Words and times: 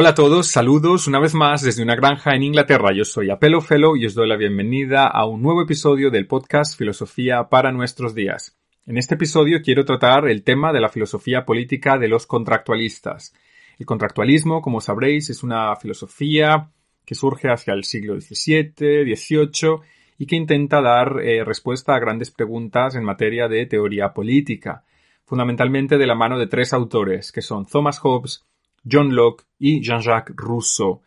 Hola 0.00 0.10
a 0.10 0.14
todos, 0.14 0.46
saludos 0.46 1.08
una 1.08 1.18
vez 1.18 1.34
más 1.34 1.60
desde 1.60 1.82
una 1.82 1.96
granja 1.96 2.36
en 2.36 2.44
Inglaterra. 2.44 2.92
Yo 2.92 3.04
soy 3.04 3.30
Apelo 3.30 3.60
Fellow 3.60 3.96
y 3.96 4.06
os 4.06 4.14
doy 4.14 4.28
la 4.28 4.36
bienvenida 4.36 5.08
a 5.08 5.26
un 5.26 5.42
nuevo 5.42 5.60
episodio 5.60 6.12
del 6.12 6.28
podcast 6.28 6.78
Filosofía 6.78 7.48
para 7.48 7.72
nuestros 7.72 8.14
días. 8.14 8.56
En 8.86 8.96
este 8.96 9.16
episodio 9.16 9.60
quiero 9.60 9.84
tratar 9.84 10.28
el 10.28 10.44
tema 10.44 10.72
de 10.72 10.78
la 10.78 10.88
filosofía 10.88 11.44
política 11.44 11.98
de 11.98 12.06
los 12.06 12.28
contractualistas. 12.28 13.34
El 13.76 13.86
contractualismo, 13.86 14.62
como 14.62 14.80
sabréis, 14.80 15.30
es 15.30 15.42
una 15.42 15.74
filosofía 15.74 16.70
que 17.04 17.16
surge 17.16 17.50
hacia 17.50 17.74
el 17.74 17.82
siglo 17.82 18.20
XVII, 18.20 19.16
XVIII 19.16 19.80
y 20.16 20.26
que 20.26 20.36
intenta 20.36 20.80
dar 20.80 21.18
eh, 21.24 21.42
respuesta 21.42 21.96
a 21.96 21.98
grandes 21.98 22.30
preguntas 22.30 22.94
en 22.94 23.02
materia 23.02 23.48
de 23.48 23.66
teoría 23.66 24.14
política, 24.14 24.84
fundamentalmente 25.24 25.98
de 25.98 26.06
la 26.06 26.14
mano 26.14 26.38
de 26.38 26.46
tres 26.46 26.72
autores, 26.72 27.32
que 27.32 27.42
son 27.42 27.66
Thomas 27.66 27.98
Hobbes, 27.98 28.46
John 28.88 29.16
Locke 29.16 29.47
y 29.58 29.80
Jean-Jacques 29.82 30.34
Rousseau. 30.36 31.02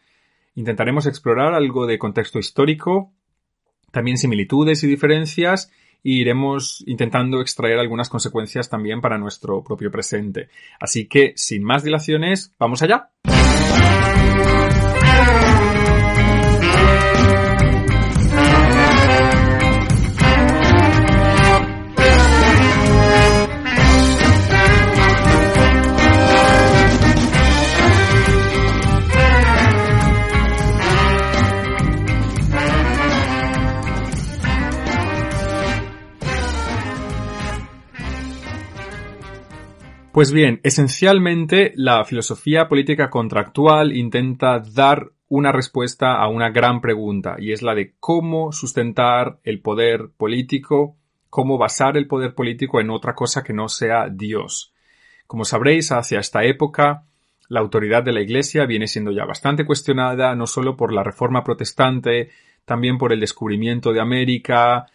Intentaremos 0.56 1.06
explorar 1.06 1.54
algo 1.54 1.88
de 1.88 1.98
contexto 1.98 2.40
histórico, 2.40 3.12
también 3.92 4.18
similitudes 4.18 4.84
y 4.84 4.88
diferencias, 4.88 5.72
e 6.04 6.12
iremos 6.12 6.84
intentando 6.88 7.42
extraer 7.42 7.80
algunas 7.80 8.10
consecuencias 8.10 8.70
también 8.70 9.02
para 9.02 9.18
nuestro 9.18 9.64
propio 9.64 9.92
presente. 9.92 10.50
Así 10.80 11.08
que, 11.08 11.34
sin 11.36 11.64
más 11.64 11.84
dilaciones, 11.84 12.54
¡vamos 12.58 12.82
allá! 12.82 13.12
Pues 40.22 40.32
bien, 40.32 40.60
esencialmente 40.62 41.74
la 41.76 42.06
filosofía 42.06 42.68
política 42.68 43.10
contractual 43.10 43.92
intenta 43.92 44.60
dar 44.60 45.14
una 45.30 45.52
respuesta 45.52 46.14
a 46.22 46.28
una 46.28 46.52
gran 46.52 46.80
pregunta 46.80 47.38
y 47.40 47.54
es 47.54 47.64
la 47.64 47.74
de 47.74 47.96
cómo 48.00 48.52
sustentar 48.52 49.40
el 49.44 49.62
poder 49.62 50.12
político, 50.16 50.96
cómo 51.32 51.58
basar 51.58 51.98
el 51.98 52.06
poder 52.06 52.36
político 52.36 52.80
en 52.80 52.92
otra 52.92 53.16
cosa 53.16 53.44
que 53.44 53.54
no 53.54 53.68
sea 53.68 54.10
Dios. 54.12 54.76
Como 55.26 55.44
sabréis, 55.44 55.92
hacia 55.92 56.20
esta 56.20 56.44
época 56.44 57.06
la 57.50 57.62
autoridad 57.62 58.04
de 58.04 58.14
la 58.14 58.22
Iglesia 58.22 58.68
viene 58.68 58.86
siendo 58.86 59.12
ya 59.12 59.26
bastante 59.26 59.66
cuestionada, 59.66 60.36
no 60.36 60.46
solo 60.46 60.78
por 60.78 60.94
la 60.94 61.04
reforma 61.04 61.44
protestante, 61.44 62.30
también 62.64 63.00
por 63.00 63.12
el 63.12 63.20
descubrimiento 63.20 63.92
de 63.92 64.02
América, 64.02 64.86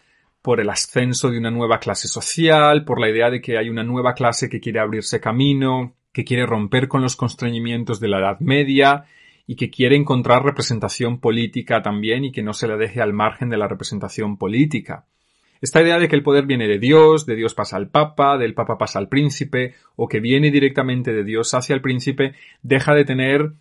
por 0.47 0.61
el 0.61 0.69
ascenso 0.69 1.29
de 1.29 1.37
una 1.37 1.51
nueva 1.51 1.77
clase 1.77 2.07
social, 2.07 2.85
por 2.85 3.01
la 3.01 3.09
idea 3.09 3.29
de 3.29 3.41
que 3.41 3.57
hay 3.57 3.69
una 3.69 3.83
nueva 3.83 4.13
clase 4.13 4.47
que 4.47 4.61
quiere 4.61 4.79
abrirse 4.79 5.19
camino, 5.19 5.97
que 6.13 6.23
quiere 6.23 6.45
romper 6.45 6.87
con 6.87 7.01
los 7.01 7.17
constreñimientos 7.17 7.99
de 7.99 8.07
la 8.07 8.19
Edad 8.19 8.39
Media 8.39 9.03
y 9.45 9.57
que 9.57 9.69
quiere 9.69 9.97
encontrar 9.97 10.45
representación 10.45 11.19
política 11.19 11.81
también 11.81 12.23
y 12.23 12.31
que 12.31 12.43
no 12.43 12.53
se 12.53 12.69
la 12.69 12.77
deje 12.77 13.01
al 13.01 13.11
margen 13.11 13.49
de 13.49 13.57
la 13.57 13.67
representación 13.67 14.37
política. 14.37 15.03
Esta 15.59 15.81
idea 15.81 15.99
de 15.99 16.07
que 16.07 16.15
el 16.15 16.23
poder 16.23 16.45
viene 16.45 16.69
de 16.69 16.79
Dios, 16.79 17.25
de 17.25 17.35
Dios 17.35 17.53
pasa 17.53 17.75
al 17.75 17.89
Papa, 17.89 18.37
del 18.37 18.53
Papa 18.53 18.77
pasa 18.77 18.99
al 18.99 19.09
príncipe, 19.09 19.75
o 19.97 20.07
que 20.07 20.21
viene 20.21 20.49
directamente 20.49 21.11
de 21.11 21.25
Dios 21.25 21.53
hacia 21.55 21.75
el 21.75 21.81
príncipe, 21.81 22.35
deja 22.61 22.93
de 22.93 23.03
tener 23.03 23.51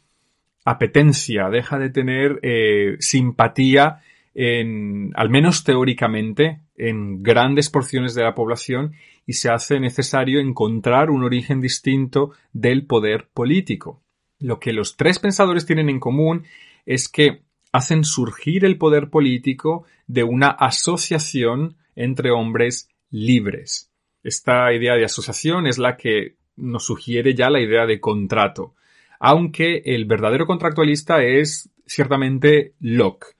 apetencia, 0.64 1.48
deja 1.50 1.80
de 1.80 1.90
tener 1.90 2.38
eh, 2.44 2.94
simpatía 3.00 4.02
en, 4.38 5.12
al 5.14 5.30
menos 5.30 5.64
teóricamente, 5.64 6.60
en 6.76 7.22
grandes 7.22 7.70
porciones 7.70 8.14
de 8.14 8.22
la 8.22 8.34
población 8.34 8.92
y 9.24 9.32
se 9.32 9.48
hace 9.48 9.80
necesario 9.80 10.40
encontrar 10.40 11.10
un 11.10 11.24
origen 11.24 11.62
distinto 11.62 12.32
del 12.52 12.84
poder 12.84 13.28
político. 13.32 14.02
Lo 14.38 14.60
que 14.60 14.74
los 14.74 14.98
tres 14.98 15.18
pensadores 15.18 15.64
tienen 15.64 15.88
en 15.88 16.00
común 16.00 16.44
es 16.84 17.08
que 17.08 17.44
hacen 17.72 18.04
surgir 18.04 18.66
el 18.66 18.76
poder 18.76 19.08
político 19.08 19.86
de 20.06 20.22
una 20.22 20.48
asociación 20.48 21.76
entre 21.94 22.30
hombres 22.30 22.90
libres. 23.10 23.90
Esta 24.22 24.70
idea 24.74 24.96
de 24.96 25.06
asociación 25.06 25.66
es 25.66 25.78
la 25.78 25.96
que 25.96 26.36
nos 26.56 26.84
sugiere 26.84 27.34
ya 27.34 27.48
la 27.48 27.60
idea 27.60 27.86
de 27.86 28.00
contrato, 28.00 28.74
aunque 29.18 29.82
el 29.86 30.04
verdadero 30.04 30.46
contractualista 30.46 31.22
es 31.22 31.70
ciertamente 31.86 32.74
Locke. 32.80 33.35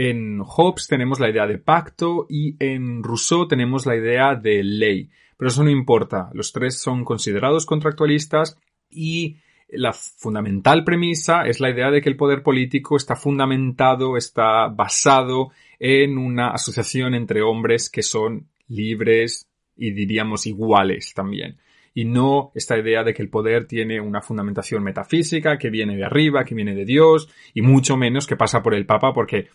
En 0.00 0.38
Hobbes 0.44 0.86
tenemos 0.86 1.18
la 1.18 1.28
idea 1.28 1.48
de 1.48 1.58
pacto 1.58 2.28
y 2.30 2.54
en 2.60 3.02
Rousseau 3.02 3.48
tenemos 3.48 3.84
la 3.84 3.96
idea 3.96 4.36
de 4.36 4.62
ley. 4.62 5.10
Pero 5.36 5.48
eso 5.48 5.64
no 5.64 5.70
importa. 5.70 6.30
Los 6.34 6.52
tres 6.52 6.80
son 6.80 7.04
considerados 7.04 7.66
contractualistas 7.66 8.56
y 8.88 9.38
la 9.70 9.92
fundamental 9.92 10.84
premisa 10.84 11.42
es 11.46 11.58
la 11.58 11.70
idea 11.70 11.90
de 11.90 12.00
que 12.00 12.08
el 12.08 12.16
poder 12.16 12.44
político 12.44 12.96
está 12.96 13.16
fundamentado, 13.16 14.16
está 14.16 14.68
basado 14.68 15.50
en 15.80 16.16
una 16.16 16.50
asociación 16.50 17.16
entre 17.16 17.42
hombres 17.42 17.90
que 17.90 18.04
son 18.04 18.46
libres 18.68 19.48
y 19.76 19.90
diríamos 19.90 20.46
iguales 20.46 21.12
también. 21.12 21.58
Y 21.92 22.04
no 22.04 22.52
esta 22.54 22.78
idea 22.78 23.02
de 23.02 23.14
que 23.14 23.22
el 23.22 23.30
poder 23.30 23.66
tiene 23.66 24.00
una 24.00 24.22
fundamentación 24.22 24.84
metafísica, 24.84 25.58
que 25.58 25.70
viene 25.70 25.96
de 25.96 26.04
arriba, 26.04 26.44
que 26.44 26.54
viene 26.54 26.76
de 26.76 26.84
Dios, 26.84 27.28
y 27.52 27.62
mucho 27.62 27.96
menos 27.96 28.28
que 28.28 28.36
pasa 28.36 28.62
por 28.62 28.76
el 28.76 28.86
Papa, 28.86 29.12
porque 29.12 29.48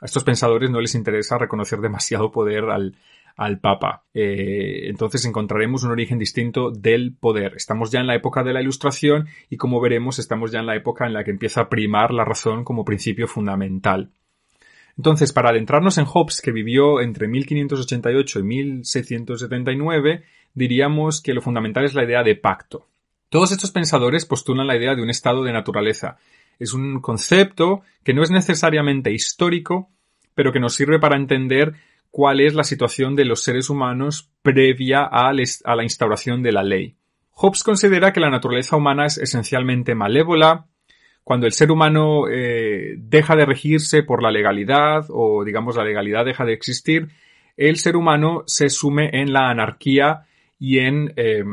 a 0.00 0.06
estos 0.06 0.24
pensadores 0.24 0.70
no 0.70 0.80
les 0.80 0.94
interesa 0.94 1.38
reconocer 1.38 1.80
demasiado 1.80 2.30
poder 2.30 2.64
al, 2.64 2.96
al 3.36 3.58
Papa. 3.58 4.04
Eh, 4.12 4.88
entonces 4.88 5.24
encontraremos 5.24 5.84
un 5.84 5.92
origen 5.92 6.18
distinto 6.18 6.70
del 6.70 7.14
poder. 7.14 7.54
Estamos 7.56 7.90
ya 7.90 8.00
en 8.00 8.06
la 8.06 8.14
época 8.14 8.42
de 8.42 8.52
la 8.52 8.60
Ilustración 8.60 9.28
y 9.48 9.56
como 9.56 9.80
veremos 9.80 10.18
estamos 10.18 10.52
ya 10.52 10.60
en 10.60 10.66
la 10.66 10.76
época 10.76 11.06
en 11.06 11.12
la 11.12 11.24
que 11.24 11.30
empieza 11.30 11.62
a 11.62 11.68
primar 11.68 12.12
la 12.12 12.24
razón 12.24 12.64
como 12.64 12.84
principio 12.84 13.26
fundamental. 13.26 14.10
Entonces, 14.96 15.32
para 15.32 15.48
adentrarnos 15.48 15.96
en 15.96 16.04
Hobbes, 16.04 16.42
que 16.42 16.52
vivió 16.52 17.00
entre 17.00 17.28
1588 17.28 18.40
y 18.40 18.42
1679, 18.42 20.24
diríamos 20.52 21.22
que 21.22 21.32
lo 21.32 21.40
fundamental 21.40 21.84
es 21.84 21.94
la 21.94 22.04
idea 22.04 22.22
de 22.22 22.36
pacto. 22.36 22.89
Todos 23.30 23.52
estos 23.52 23.70
pensadores 23.70 24.26
postulan 24.26 24.66
la 24.66 24.76
idea 24.76 24.96
de 24.96 25.02
un 25.02 25.08
estado 25.08 25.44
de 25.44 25.52
naturaleza, 25.52 26.18
es 26.58 26.74
un 26.74 27.00
concepto 27.00 27.82
que 28.02 28.12
no 28.12 28.24
es 28.24 28.30
necesariamente 28.32 29.12
histórico, 29.12 29.88
pero 30.34 30.52
que 30.52 30.58
nos 30.58 30.74
sirve 30.74 30.98
para 30.98 31.16
entender 31.16 31.74
cuál 32.10 32.40
es 32.40 32.54
la 32.54 32.64
situación 32.64 33.14
de 33.14 33.24
los 33.24 33.44
seres 33.44 33.70
humanos 33.70 34.30
previa 34.42 35.04
a 35.04 35.32
la 35.32 35.82
instauración 35.84 36.42
de 36.42 36.50
la 36.50 36.64
ley. 36.64 36.96
Hobbes 37.30 37.62
considera 37.62 38.12
que 38.12 38.18
la 38.18 38.30
naturaleza 38.30 38.76
humana 38.76 39.06
es 39.06 39.16
esencialmente 39.16 39.94
malévola, 39.94 40.66
cuando 41.22 41.46
el 41.46 41.52
ser 41.52 41.70
humano 41.70 42.24
eh, 42.28 42.96
deja 42.98 43.36
de 43.36 43.46
regirse 43.46 44.02
por 44.02 44.24
la 44.24 44.32
legalidad 44.32 45.06
o 45.08 45.44
digamos 45.44 45.76
la 45.76 45.84
legalidad 45.84 46.24
deja 46.24 46.44
de 46.44 46.52
existir, 46.52 47.10
el 47.56 47.76
ser 47.76 47.94
humano 47.96 48.42
se 48.46 48.68
sume 48.70 49.10
en 49.12 49.32
la 49.32 49.50
anarquía 49.50 50.26
y 50.58 50.80
en 50.80 51.12
eh, 51.14 51.44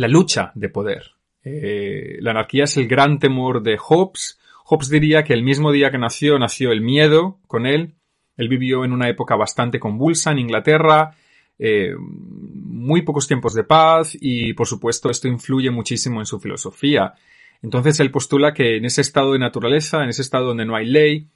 la 0.00 0.08
lucha 0.08 0.52
de 0.54 0.68
poder. 0.68 1.12
Eh, 1.44 2.16
la 2.20 2.30
anarquía 2.32 2.64
es 2.64 2.76
el 2.76 2.88
gran 2.88 3.18
temor 3.18 3.62
de 3.62 3.76
Hobbes 3.78 4.40
Hobbes 4.70 4.88
diría 4.88 5.24
que 5.24 5.32
el 5.32 5.42
mismo 5.42 5.72
día 5.72 5.90
que 5.90 5.98
nació, 5.98 6.38
nació 6.38 6.70
el 6.70 6.80
miedo 6.80 7.40
con 7.48 7.66
él. 7.66 7.94
Él 8.36 8.48
vivió 8.48 8.84
en 8.84 8.92
una 8.92 9.08
época 9.08 9.34
bastante 9.34 9.80
convulsa 9.80 10.30
en 10.30 10.38
Inglaterra, 10.38 11.10
eh, 11.58 11.92
muy 11.98 13.02
pocos 13.02 13.26
tiempos 13.26 13.52
de 13.54 13.64
paz 13.64 14.16
y, 14.20 14.52
por 14.52 14.68
supuesto, 14.68 15.10
esto 15.10 15.26
influye 15.26 15.72
muchísimo 15.72 16.20
en 16.20 16.26
su 16.26 16.38
filosofía. 16.38 17.14
Entonces 17.62 17.98
él 17.98 18.12
postula 18.12 18.54
que 18.54 18.76
en 18.76 18.84
ese 18.84 19.00
estado 19.00 19.32
de 19.32 19.40
naturaleza, 19.40 20.04
en 20.04 20.10
ese 20.10 20.22
estado 20.22 20.46
donde 20.46 20.66
no 20.66 20.76
hay 20.76 20.86
ley, 20.86 21.26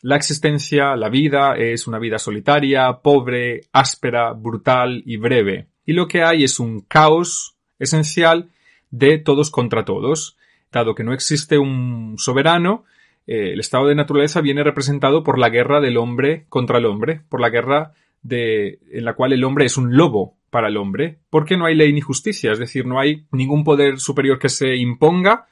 la 0.00 0.14
existencia, 0.14 0.94
la 0.94 1.08
vida, 1.08 1.56
es 1.56 1.88
una 1.88 1.98
vida 1.98 2.18
solitaria, 2.18 3.00
pobre, 3.02 3.62
áspera, 3.72 4.34
brutal 4.34 5.02
y 5.04 5.16
breve. 5.16 5.66
Y 5.84 5.94
lo 5.94 6.06
que 6.06 6.22
hay 6.22 6.44
es 6.44 6.60
un 6.60 6.82
caos 6.82 7.53
esencial 7.78 8.50
de 8.90 9.18
todos 9.18 9.50
contra 9.50 9.84
todos. 9.84 10.36
Dado 10.72 10.94
que 10.94 11.04
no 11.04 11.12
existe 11.12 11.58
un 11.58 12.16
soberano, 12.18 12.84
eh, 13.26 13.52
el 13.52 13.60
estado 13.60 13.86
de 13.86 13.94
naturaleza 13.94 14.40
viene 14.40 14.64
representado 14.64 15.22
por 15.22 15.38
la 15.38 15.48
guerra 15.48 15.80
del 15.80 15.96
hombre 15.96 16.46
contra 16.48 16.78
el 16.78 16.86
hombre, 16.86 17.20
por 17.28 17.40
la 17.40 17.50
guerra 17.50 17.92
de, 18.22 18.78
en 18.90 19.04
la 19.04 19.14
cual 19.14 19.32
el 19.32 19.44
hombre 19.44 19.66
es 19.66 19.76
un 19.76 19.96
lobo 19.96 20.34
para 20.50 20.68
el 20.68 20.76
hombre, 20.76 21.18
porque 21.30 21.56
no 21.56 21.66
hay 21.66 21.74
ley 21.74 21.92
ni 21.92 22.00
justicia, 22.00 22.52
es 22.52 22.58
decir, 22.58 22.86
no 22.86 23.00
hay 23.00 23.24
ningún 23.32 23.64
poder 23.64 23.98
superior 23.98 24.38
que 24.38 24.48
se 24.48 24.76
imponga, 24.76 25.46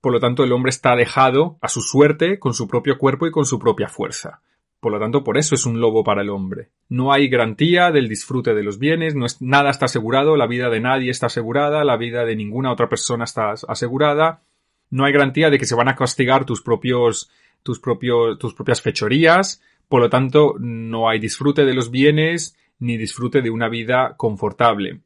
por 0.00 0.12
lo 0.12 0.20
tanto 0.20 0.44
el 0.44 0.52
hombre 0.52 0.70
está 0.70 0.94
dejado 0.94 1.58
a 1.60 1.68
su 1.68 1.80
suerte 1.80 2.38
con 2.38 2.54
su 2.54 2.68
propio 2.68 2.98
cuerpo 2.98 3.26
y 3.26 3.30
con 3.30 3.46
su 3.46 3.58
propia 3.58 3.88
fuerza. 3.88 4.42
Por 4.84 4.92
lo 4.92 4.98
tanto, 4.98 5.24
por 5.24 5.38
eso 5.38 5.54
es 5.54 5.64
un 5.64 5.80
lobo 5.80 6.04
para 6.04 6.20
el 6.20 6.28
hombre. 6.28 6.68
No 6.90 7.10
hay 7.10 7.30
garantía 7.30 7.90
del 7.90 8.06
disfrute 8.06 8.52
de 8.52 8.62
los 8.62 8.78
bienes, 8.78 9.14
no 9.14 9.24
es, 9.24 9.40
nada 9.40 9.70
está 9.70 9.86
asegurado, 9.86 10.36
la 10.36 10.46
vida 10.46 10.68
de 10.68 10.80
nadie 10.80 11.10
está 11.10 11.28
asegurada, 11.28 11.84
la 11.84 11.96
vida 11.96 12.26
de 12.26 12.36
ninguna 12.36 12.70
otra 12.70 12.90
persona 12.90 13.24
está 13.24 13.52
asegurada, 13.66 14.42
no 14.90 15.06
hay 15.06 15.14
garantía 15.14 15.48
de 15.48 15.58
que 15.58 15.64
se 15.64 15.74
van 15.74 15.88
a 15.88 15.96
castigar 15.96 16.44
tus 16.44 16.60
propios, 16.60 17.30
tus 17.62 17.80
propios, 17.80 18.38
tus 18.38 18.52
propias 18.52 18.82
fechorías, 18.82 19.62
por 19.88 20.02
lo 20.02 20.10
tanto, 20.10 20.56
no 20.60 21.08
hay 21.08 21.18
disfrute 21.18 21.64
de 21.64 21.72
los 21.72 21.90
bienes 21.90 22.54
ni 22.78 22.98
disfrute 22.98 23.40
de 23.40 23.48
una 23.48 23.70
vida 23.70 24.16
confortable. 24.18 25.00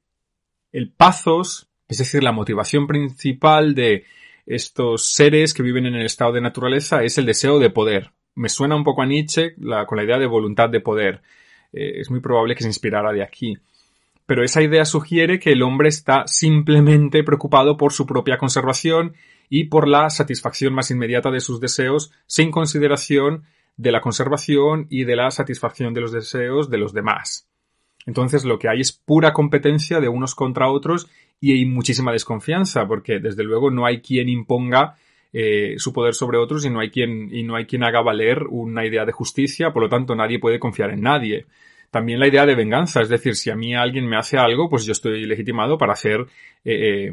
El 0.72 0.90
pazos, 0.90 1.69
es 1.86 1.98
decir, 1.98 2.24
la 2.24 2.32
motivación 2.32 2.88
principal 2.88 3.76
de 3.76 4.06
estos 4.44 5.14
seres 5.14 5.54
que 5.54 5.62
viven 5.62 5.86
en 5.86 5.94
el 5.94 6.04
estado 6.04 6.32
de 6.32 6.40
naturaleza 6.40 7.04
es 7.04 7.16
el 7.16 7.26
deseo 7.26 7.60
de 7.60 7.70
poder. 7.70 8.10
Me 8.38 8.49
suena 8.49 8.76
un 8.76 8.85
poco 8.85 9.02
a 9.02 9.06
Nietzsche 9.06 9.55
con 9.87 9.99
la 9.99 10.05
idea 10.05 10.17
de 10.17 10.26
voluntad 10.26 10.70
de 10.70 10.81
poder. 10.81 11.23
Eh, 11.73 12.00
es 12.00 12.08
muy 12.08 12.20
probable 12.20 12.55
que 12.55 12.62
se 12.62 12.69
inspirara 12.69 13.12
de 13.12 13.25
aquí. 13.25 13.58
Pero 14.26 14.44
esa 14.44 14.62
idea 14.62 14.85
sugiere 14.85 15.40
que 15.40 15.50
el 15.50 15.62
hombre 15.62 15.88
está 15.88 16.23
simplemente 16.26 17.25
preocupado 17.25 17.76
por 17.76 17.93
su 17.93 18.06
propia 18.06 18.38
conservación 18.38 19.14
y 19.49 19.64
por 19.64 19.88
la 19.88 20.08
satisfacción 20.08 20.73
más 20.73 20.93
inmediata 20.93 21.32
de 21.32 21.40
sus 21.40 21.61
deseos, 21.61 22.12
sin 22.26 22.52
consideración 22.52 23.43
de 23.76 23.90
la 23.90 24.00
conservación 24.00 24.87
y 24.88 25.02
de 25.02 25.17
la 25.17 25.32
satisfacción 25.32 25.93
de 25.93 26.02
los 26.02 26.12
deseos 26.12 26.70
de 26.70 26.79
los 26.79 26.93
demás. 26.93 27.49
Entonces 28.06 28.44
lo 28.44 28.61
que 28.61 28.69
hay 28.69 28.81
es 28.81 28.93
pura 28.93 29.32
competencia 29.32 29.99
de 29.99 30.08
unos 30.08 30.37
contra 30.37 30.70
otros 30.70 31.08
y 31.41 31.52
hay 31.52 31.67
muchísima 31.67 32.12
desconfianza, 32.12 32.87
porque 32.87 33.19
desde 33.19 33.43
luego 33.43 33.73
no 33.73 33.84
hay 33.84 34.00
quien 34.00 34.29
imponga 34.29 34.96
eh, 35.32 35.75
su 35.76 35.92
poder 35.92 36.14
sobre 36.14 36.38
otros 36.38 36.64
y 36.64 36.70
no 36.70 36.80
hay 36.80 36.90
quien 36.90 37.28
y 37.34 37.42
no 37.42 37.56
hay 37.56 37.66
quien 37.66 37.84
haga 37.84 38.00
valer 38.00 38.44
una 38.48 38.86
idea 38.86 39.04
de 39.04 39.12
justicia, 39.12 39.72
por 39.72 39.82
lo 39.82 39.88
tanto 39.88 40.14
nadie 40.14 40.38
puede 40.38 40.58
confiar 40.58 40.90
en 40.90 41.02
nadie. 41.02 41.46
También 41.90 42.20
la 42.20 42.28
idea 42.28 42.44
de 42.44 42.54
venganza, 42.54 43.00
es 43.00 43.08
decir, 43.08 43.34
si 43.34 43.50
a 43.50 43.56
mí 43.56 43.75
alguien 43.75 44.06
me 44.06 44.16
hace 44.16 44.36
algo, 44.36 44.69
pues 44.69 44.84
yo 44.84 44.92
estoy 44.92 45.25
legitimado 45.25 45.78
para 45.78 45.94
hacer 45.94 46.20
eh, 46.64 47.06
eh, 47.06 47.12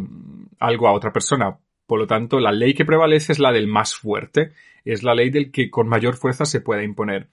algo 0.59 0.87
a 0.87 0.93
otra 0.93 1.13
persona. 1.13 1.57
Por 1.87 1.99
lo 1.99 2.07
tanto, 2.07 2.39
la 2.39 2.51
ley 2.51 2.73
que 2.73 2.83
prevalece 2.83 3.31
es 3.31 3.39
la 3.39 3.53
del 3.53 3.67
más 3.67 3.95
fuerte, 3.95 4.51
es 4.83 5.03
la 5.03 5.15
ley 5.15 5.29
del 5.29 5.51
que 5.51 5.69
con 5.69 5.87
mayor 5.87 6.15
fuerza 6.15 6.45
se 6.45 6.59
pueda 6.59 6.83
imponer. 6.83 7.29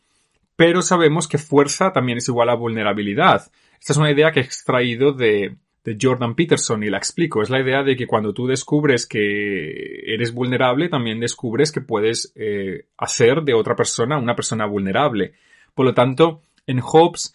Pero 0.54 0.82
sabemos 0.82 1.26
que 1.26 1.38
fuerza 1.38 1.92
también 1.92 2.18
es 2.18 2.28
igual 2.28 2.48
a 2.48 2.54
vulnerabilidad. 2.54 3.50
Esta 3.80 3.92
es 3.92 3.96
una 3.96 4.12
idea 4.12 4.30
que 4.30 4.40
he 4.40 4.44
extraído 4.44 5.12
de, 5.12 5.56
de 5.84 5.98
Jordan 6.00 6.34
Peterson 6.34 6.82
y 6.82 6.90
la 6.90 6.98
explico. 6.98 7.42
Es 7.42 7.50
la 7.50 7.60
idea 7.60 7.82
de 7.82 7.96
que 7.96 8.06
cuando 8.06 8.32
tú 8.32 8.46
descubres 8.46 9.06
que 9.06 10.02
eres 10.06 10.32
vulnerable, 10.32 10.88
también 10.88 11.20
descubres 11.20 11.72
que 11.72 11.80
puedes 11.80 12.32
eh, 12.36 12.86
hacer 12.96 13.42
de 13.42 13.54
otra 13.54 13.74
persona 13.74 14.18
una 14.18 14.36
persona 14.36 14.66
vulnerable. 14.66 15.32
Por 15.74 15.86
lo 15.86 15.94
tanto, 15.94 16.42
en 16.66 16.80
Hobbes 16.80 17.34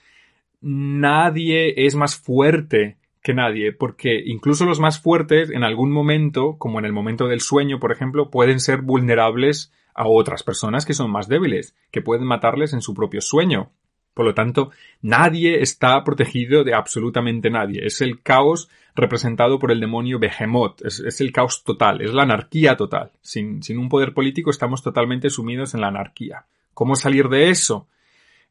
nadie 0.62 1.86
es 1.86 1.96
más 1.96 2.16
fuerte 2.16 2.98
que 3.22 3.34
nadie, 3.34 3.74
porque 3.74 4.22
incluso 4.26 4.66
los 4.66 4.80
más 4.80 5.02
fuertes 5.02 5.50
en 5.50 5.64
algún 5.64 5.92
momento, 5.92 6.56
como 6.58 6.80
en 6.80 6.86
el 6.86 6.94
momento 6.94 7.28
del 7.28 7.42
sueño, 7.42 7.80
por 7.80 7.92
ejemplo, 7.92 8.30
pueden 8.30 8.62
ser 8.62 8.82
vulnerables 8.82 9.74
a 9.94 10.08
otras 10.08 10.44
personas 10.44 10.86
que 10.86 10.94
son 10.94 11.12
más 11.12 11.28
débiles, 11.28 11.76
que 11.92 12.02
pueden 12.02 12.26
matarles 12.26 12.72
en 12.72 12.82
su 12.82 12.94
propio 12.94 13.20
sueño. 13.20 13.72
Por 14.18 14.26
lo 14.26 14.34
tanto, 14.34 14.72
nadie 15.04 15.62
está 15.62 16.04
protegido 16.04 16.64
de 16.64 16.74
absolutamente 16.74 17.52
nadie. 17.52 17.86
Es 17.86 18.02
el 18.02 18.24
caos 18.24 18.68
representado 18.96 19.60
por 19.60 19.72
el 19.72 19.80
demonio 19.80 20.18
Behemoth. 20.18 20.84
Es, 20.84 21.22
el 21.22 21.32
caos 21.32 21.64
total, 21.64 22.02
es 22.02 22.16
la 22.16 22.24
anarquía 22.24 22.76
total. 22.76 23.12
Sin, 23.22 23.62
un 23.78 23.90
poder 23.90 24.16
político 24.16 24.50
estamos 24.50 24.82
totalmente 24.82 25.30
sumidos 25.30 25.76
en 25.76 25.82
la 25.82 25.90
anarquía. 25.90 26.46
¿Cómo 26.74 26.96
salir 26.96 27.30
de 27.30 27.52
eso? 27.52 27.90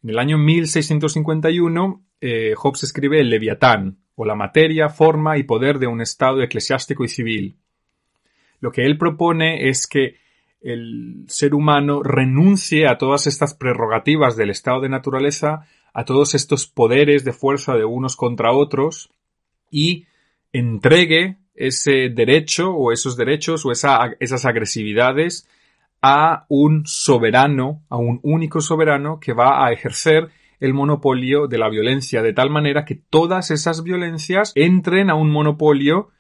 En 0.05 0.11
el 0.11 0.21
año 0.21 0.39
1651, 0.39 2.01
eh, 2.21 2.55
Hobbes 2.57 2.85
escribe 2.85 3.19
el 3.19 3.29
Leviatán, 3.29 3.99
o 4.15 4.25
la 4.25 4.37
materia, 4.37 4.89
forma 4.89 5.37
y 5.37 5.43
poder 5.43 5.81
de 5.81 5.89
un 5.89 6.01
Estado 6.01 6.43
eclesiástico 6.43 7.03
y 7.03 7.09
civil. 7.09 7.57
Lo 8.61 8.71
que 8.71 8.87
él 8.87 8.99
propone 8.99 9.69
es 9.69 9.89
que 9.89 10.15
el 10.61 11.25
ser 11.29 11.55
humano 11.55 12.03
renuncie 12.03 12.89
a 12.89 12.99
todas 12.99 13.27
estas 13.27 13.55
prerrogativas 13.55 14.37
del 14.37 14.51
estado 14.51 14.81
de 14.81 14.89
naturaleza, 14.89 15.67
a 15.93 16.05
todos 16.05 16.35
estos 16.35 16.67
poderes 16.67 17.25
de 17.25 17.33
fuerza 17.33 17.75
de 17.75 17.85
unos 17.85 18.17
contra 18.17 18.53
otros 18.53 19.11
y 19.71 20.07
entregue 20.53 21.39
ese 21.55 22.11
derecho 22.11 22.75
o 22.75 22.93
esos 22.93 23.17
derechos 23.17 23.65
o 23.65 23.73
esas 23.73 24.45
agresividades 24.45 25.49
a 26.03 26.47
un 26.49 26.87
soberano, 26.87 27.83
a 27.89 27.97
un 27.97 28.21
único 28.23 28.61
soberano 28.61 29.19
que 29.21 29.33
va 29.33 29.67
a 29.67 29.73
ejercer 29.73 30.29
el 30.61 30.75
monopolio 30.75 31.49
de 31.49 31.59
la 31.59 31.69
violencia 31.69 32.23
de 32.23 32.33
tal 32.33 32.51
manera 32.51 32.85
que 32.85 32.95
todas 32.95 33.51
esas 33.51 33.83
violencias 33.83 34.53
entren 34.55 35.11
a 35.11 35.15
un 35.15 35.31
monopolio 35.31 36.11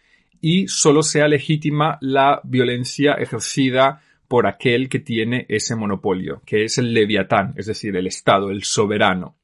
y 0.40 0.68
solo 0.68 1.02
sea 1.02 1.28
legítima 1.28 1.98
la 2.00 2.40
violencia 2.44 3.14
ejercida 3.14 4.02
por 4.28 4.46
aquel 4.46 4.88
que 4.88 4.98
tiene 4.98 5.46
ese 5.48 5.76
monopolio, 5.76 6.42
que 6.44 6.64
es 6.64 6.78
el 6.78 6.92
leviatán, 6.92 7.54
es 7.56 7.66
decir, 7.66 7.96
el 7.96 8.06
Estado, 8.06 8.50
el 8.50 8.64
soberano. 8.64 9.36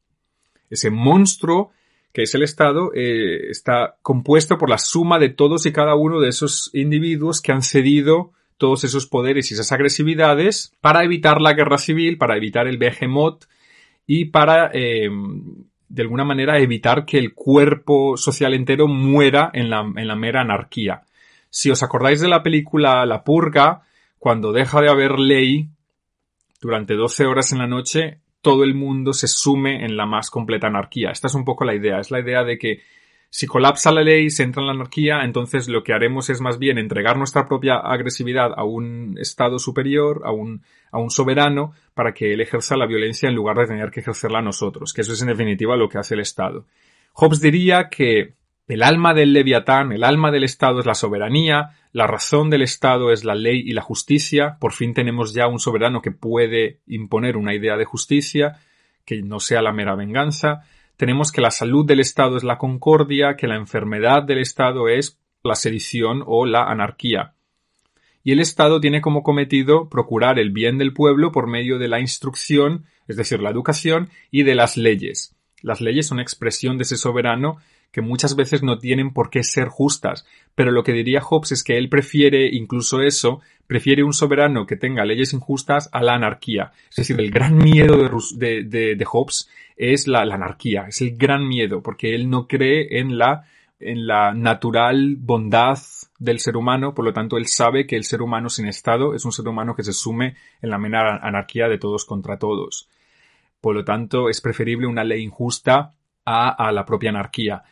Ese 0.70 0.90
monstruo 0.90 1.73
que 2.12 2.23
es 2.23 2.34
el 2.34 2.43
Estado 2.43 2.93
eh, 2.94 3.49
está 3.49 3.96
compuesto 4.02 4.58
por 4.58 4.69
la 4.69 4.79
suma 4.79 5.19
de 5.19 5.31
todos 5.31 5.64
y 5.67 5.73
cada 5.73 5.94
uno 5.94 6.20
de 6.20 6.29
esos 6.29 6.70
individuos 6.75 7.40
que 7.40 7.52
han 7.52 7.62
cedido 7.62 8.32
todos 8.58 8.84
esos 8.84 9.06
poderes 9.06 9.50
y 9.50 9.55
esas 9.55 9.73
agresividades 9.73 10.76
para 10.81 11.05
evitar 11.05 11.40
la 11.40 11.55
guerra 11.55 11.78
civil, 11.78 12.19
para 12.19 12.37
evitar 12.37 12.69
el 12.69 12.78
behemoth 12.78 13.46
y 14.06 14.26
para, 14.26 14.70
eh, 14.75 15.08
de 15.88 16.02
alguna 16.02 16.25
manera, 16.25 16.58
evitar 16.58 17.06
que 17.06 17.19
el 17.19 17.32
cuerpo 17.35 18.17
social 18.17 18.55
entero 18.55 18.88
muera 18.88 19.50
en 19.55 19.70
la, 19.70 19.81
en 19.81 20.06
la 20.06 20.14
mera 20.14 20.43
anarquía. 20.43 21.02
Si 21.49 21.70
os 21.70 21.82
acordáis 21.82 22.20
de 22.20 22.28
la 22.28 22.43
película 22.43 23.05
La 23.06 23.25
Purga, 23.25 23.82
cuando 24.23 24.53
deja 24.53 24.81
de 24.81 24.89
haber 24.89 25.19
ley, 25.19 25.69
durante 26.61 26.95
12 26.95 27.27
horas 27.27 27.51
en 27.51 27.59
la 27.59 27.67
noche, 27.67 28.21
todo 28.41 28.63
el 28.63 28.73
mundo 28.73 29.15
se 29.15 29.27
sume 29.27 29.85
en 29.85 29.97
la 29.97 30.07
más 30.07 30.31
completa 30.31 30.69
anarquía. 30.69 31.11
Esta 31.11 31.27
es 31.27 31.35
un 31.35 31.45
poco 31.45 31.65
la 31.65 31.75
idea. 31.75 31.99
Es 31.99 32.13
la 32.13 32.21
idea 32.21 32.45
de 32.45 32.57
que 32.57 32.83
si 33.31 33.49
colapsa 33.49 33.91
la 33.91 34.05
ley, 34.05 34.31
se 34.31 34.45
entra 34.45 34.63
en 34.63 34.69
la 34.69 34.75
anarquía, 34.75 35.25
entonces 35.25 35.67
lo 35.67 35.83
que 35.83 35.93
haremos 35.93 36.31
es 36.31 36.41
más 36.41 36.61
bien 36.61 36.79
entregar 36.79 37.19
nuestra 37.19 37.49
propia 37.49 37.79
agresividad 37.79 38.53
a 38.57 38.63
un 38.63 39.17
Estado 39.19 39.59
superior, 39.59 40.23
a 40.25 40.31
un, 40.31 40.62
a 40.93 41.00
un 41.00 41.11
soberano, 41.11 41.73
para 41.93 42.14
que 42.14 42.33
él 42.33 42.41
ejerza 42.41 42.76
la 42.76 42.87
violencia 42.87 43.29
en 43.29 43.35
lugar 43.35 43.57
de 43.57 43.67
tener 43.67 43.91
que 43.91 43.99
ejercerla 43.99 44.41
nosotros, 44.41 44.93
que 44.93 45.00
eso 45.00 45.14
es 45.14 45.23
en 45.23 45.29
definitiva 45.31 45.76
lo 45.76 45.88
que 45.88 45.99
hace 45.99 46.14
el 46.14 46.21
Estado. 46.21 46.64
Hobbes 47.14 47.41
diría 47.41 47.88
que 47.88 48.35
el 48.73 48.83
alma 48.83 49.12
del 49.12 49.35
leviatán, 49.35 49.93
el 49.93 50.02
alma 50.02 50.31
del 50.31 50.45
Estado 50.45 50.81
es 50.81 50.87
la 50.87 50.95
soberanía, 50.95 51.76
la 51.93 52.07
razón 52.07 52.49
del 52.49 52.62
Estado 52.62 53.12
es 53.12 53.23
la 53.23 53.35
ley 53.35 53.61
y 53.67 53.75
la 53.75 53.83
justicia. 53.83 54.57
Por 54.59 54.73
fin 54.73 54.95
tenemos 54.95 55.35
ya 55.35 55.47
un 55.47 55.59
soberano 55.59 56.00
que 56.00 56.11
puede 56.11 56.81
imponer 56.87 57.37
una 57.37 57.55
idea 57.55 57.76
de 57.76 57.85
justicia, 57.85 58.61
que 59.05 59.21
no 59.21 59.41
sea 59.41 59.61
la 59.61 59.75
mera 59.75 59.95
venganza. 59.95 60.62
Tenemos 60.97 61.33
que 61.33 61.43
la 61.43 61.50
salud 61.50 61.85
del 61.85 62.00
Estado 62.00 62.38
es 62.38 62.45
la 62.45 62.57
concordia, 62.57 63.37
que 63.37 63.47
la 63.47 63.57
enfermedad 63.57 64.23
del 64.23 64.38
Estado 64.38 64.88
es 64.88 65.19
la 65.45 65.55
sedición 65.55 66.23
o 66.25 66.47
la 66.47 66.64
anarquía. 66.64 67.35
Y 68.25 68.33
el 68.33 68.41
Estado 68.41 68.81
tiene 68.81 69.02
como 69.02 69.23
cometido 69.23 69.91
procurar 69.91 70.38
el 70.38 70.50
bien 70.50 70.79
del 70.79 70.95
pueblo 70.95 71.31
por 71.31 71.47
medio 71.47 71.79
de 71.79 71.88
la 71.88 72.00
instrucción, 72.00 72.87
es 73.07 73.17
decir, 73.19 73.43
la 73.43 73.50
educación, 73.50 74.09
y 74.31 74.45
de 74.45 74.55
las 74.55 74.79
leyes. 74.79 75.37
Las 75.61 75.83
leyes 75.83 76.07
son 76.07 76.21
expresión 76.21 76.79
de 76.79 76.85
ese 76.85 76.97
soberano 76.97 77.59
que 77.92 78.00
muchas 78.00 78.34
veces 78.34 78.62
no 78.62 78.78
tienen 78.78 79.12
por 79.12 79.30
qué 79.30 79.44
ser 79.44 79.68
justas, 79.68 80.26
pero 80.54 80.72
lo 80.72 80.82
que 80.82 80.92
diría 80.92 81.20
Hobbes 81.20 81.52
es 81.52 81.62
que 81.62 81.76
él 81.76 81.90
prefiere 81.90 82.49
incluso 82.50 83.02
eso, 83.02 83.42
prefiere 83.66 84.02
un 84.02 84.14
soberano 84.14 84.66
que 84.66 84.76
tenga 84.76 85.04
leyes 85.04 85.34
injustas 85.34 85.90
a 85.92 86.02
la 86.02 86.14
anarquía. 86.14 86.72
Es 86.90 86.96
decir, 86.96 87.20
el 87.20 87.30
gran 87.30 87.58
miedo 87.58 87.96
de, 87.96 89.06
Hobbes 89.06 89.49
es 89.76 90.08
la, 90.08 90.20
anarquía, 90.22 90.87
es 90.88 91.02
el 91.02 91.16
gran 91.16 91.46
miedo, 91.46 91.82
porque 91.82 92.14
él 92.14 92.30
no 92.30 92.49
cree 92.49 92.99
en 92.99 93.18
la, 93.18 93.44
en 93.78 94.06
la 94.06 94.32
natural 94.32 95.16
bondad 95.18 95.78
del 96.18 96.38
ser 96.38 96.56
humano, 96.56 96.94
por 96.94 97.04
lo 97.04 97.12
tanto 97.12 97.37
él 97.37 97.46
sabe 97.46 97.87
que 97.87 97.96
el 97.96 98.04
ser 98.04 98.22
humano 98.22 98.49
sin 98.49 98.66
Estado 98.66 99.14
es 99.14 99.25
un 99.25 99.32
ser 99.32 99.46
humano 99.46 99.75
que 99.75 99.84
se 99.84 99.92
sume 99.92 100.37
en 100.62 100.70
la 100.70 100.78
mera 100.78 101.18
anarquía 101.22 101.68
de 101.68 101.78
todos 101.78 102.06
contra 102.06 102.38
todos. 102.38 102.88
Por 103.61 103.75
lo 103.75 103.84
tanto, 103.84 104.28
es 104.28 104.40
preferible 104.40 104.87
una 104.87 105.04
ley 105.04 105.22
injusta 105.22 105.92
a, 106.25 106.49
a 106.50 106.72
la 106.72 106.84
propia 106.84 107.11
anarquía. 107.11 107.62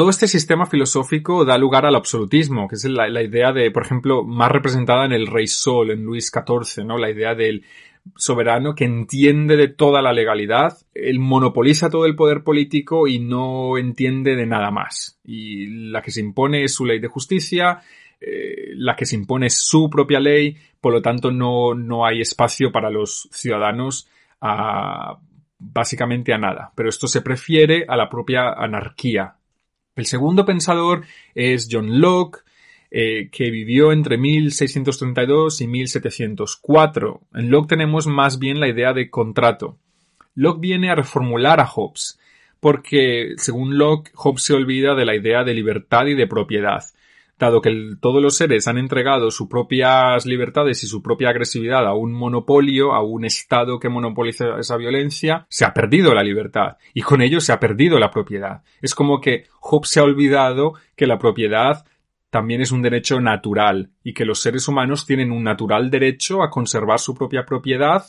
Todo 0.00 0.08
este 0.08 0.28
sistema 0.28 0.64
filosófico 0.64 1.44
da 1.44 1.58
lugar 1.58 1.84
al 1.84 1.94
absolutismo, 1.94 2.68
que 2.68 2.76
es 2.76 2.84
la, 2.86 3.22
idea 3.22 3.52
de, 3.52 3.70
por 3.70 3.82
ejemplo, 3.82 4.24
más 4.24 4.50
representada 4.50 5.04
en 5.04 5.12
el 5.12 5.26
Rey 5.26 5.46
Sol, 5.46 5.90
en 5.90 6.04
Luis 6.04 6.32
XIV, 6.32 6.86
¿no? 6.86 6.96
La 6.96 7.10
idea 7.10 7.34
del 7.34 7.66
soberano 8.16 8.74
que 8.74 8.86
entiende 8.86 9.58
de 9.58 9.68
toda 9.68 10.00
la 10.00 10.14
legalidad, 10.14 10.78
él 10.94 11.18
monopoliza 11.18 11.90
todo 11.90 12.06
el 12.06 12.16
poder 12.16 12.42
político 12.44 13.08
y 13.08 13.18
no 13.18 13.76
entiende 13.76 14.36
de 14.36 14.46
nada 14.46 14.70
más. 14.70 15.20
Y 15.22 15.90
la 15.90 16.00
que 16.00 16.12
se 16.12 16.20
impone 16.20 16.64
es 16.64 16.72
su 16.72 16.86
ley 16.86 16.98
de 16.98 17.08
justicia, 17.08 17.82
eh, 18.22 18.70
la 18.76 18.96
que 18.96 19.04
se 19.04 19.16
impone 19.16 19.48
es 19.48 19.58
su 19.58 19.90
propia 19.90 20.18
ley, 20.18 20.56
por 20.80 20.94
lo 20.94 21.02
tanto 21.02 21.30
no, 21.30 21.74
no 21.74 22.06
hay 22.06 22.22
espacio 22.22 22.72
para 22.72 22.88
los 22.88 23.28
ciudadanos 23.32 24.08
a 24.40 25.18
básicamente 25.58 26.32
a 26.32 26.38
nada. 26.38 26.72
Pero 26.74 26.88
esto 26.88 27.06
se 27.06 27.20
prefiere 27.20 27.84
a 27.86 27.98
la 27.98 28.08
propia 28.08 28.50
anarquía, 28.54 29.36
el 29.96 30.06
segundo 30.06 30.44
pensador 30.44 31.04
es 31.34 31.68
John 31.70 32.00
Locke. 32.00 32.40
eh, 32.92 33.28
que 33.30 33.50
vivió 33.50 33.92
entre 33.92 34.18
1632 34.18 35.60
y 35.60 35.68
1704. 35.68 37.20
En 37.34 37.50
Locke 37.50 37.68
tenemos 37.68 38.08
más 38.08 38.40
bien 38.40 38.58
la 38.58 38.66
idea 38.66 38.92
de 38.92 39.10
contrato. 39.10 39.78
Locke 40.34 40.60
viene 40.60 40.90
a 40.90 40.96
reformular 40.96 41.60
a 41.60 41.66
Hobbes, 41.66 42.18
porque, 42.58 43.34
según 43.36 43.78
Locke, 43.78 44.10
Hobbes 44.14 44.42
se 44.42 44.54
olvida 44.54 44.96
de 44.96 45.04
la 45.04 45.14
idea 45.14 45.44
de 45.44 45.54
libertad 45.54 46.06
y 46.06 46.14
de 46.14 46.26
propiedad. 46.26 46.82
Dado 47.40 47.62
que 47.62 47.96
todos 48.02 48.22
los 48.22 48.36
seres 48.36 48.68
han 48.68 48.76
entregado 48.76 49.30
sus 49.30 49.48
propias 49.48 50.26
libertades 50.26 50.84
y 50.84 50.86
su 50.86 51.00
propia 51.00 51.30
agresividad 51.30 51.86
a 51.86 51.94
un 51.94 52.12
monopolio, 52.12 52.92
a 52.92 53.02
un 53.02 53.24
Estado 53.24 53.80
que 53.80 53.88
monopoliza 53.88 54.58
esa 54.58 54.76
violencia, 54.76 55.46
se 55.48 55.64
ha 55.64 55.72
perdido 55.72 56.12
la 56.12 56.22
libertad 56.22 56.76
y 56.92 57.00
con 57.00 57.22
ello 57.22 57.40
se 57.40 57.54
ha 57.54 57.58
perdido 57.58 57.98
la 57.98 58.10
propiedad. 58.10 58.62
Es 58.82 58.94
como 58.94 59.22
que 59.22 59.44
Hobbes 59.60 59.88
se 59.88 60.00
ha 60.00 60.02
olvidado 60.02 60.74
que 60.94 61.06
la 61.06 61.18
propiedad 61.18 61.86
también 62.28 62.60
es 62.60 62.72
un 62.72 62.82
derecho 62.82 63.22
natural 63.22 63.88
y 64.04 64.12
que 64.12 64.26
los 64.26 64.42
seres 64.42 64.68
humanos 64.68 65.06
tienen 65.06 65.32
un 65.32 65.42
natural 65.42 65.90
derecho 65.90 66.42
a 66.42 66.50
conservar 66.50 66.98
su 66.98 67.14
propia 67.14 67.46
propiedad 67.46 68.04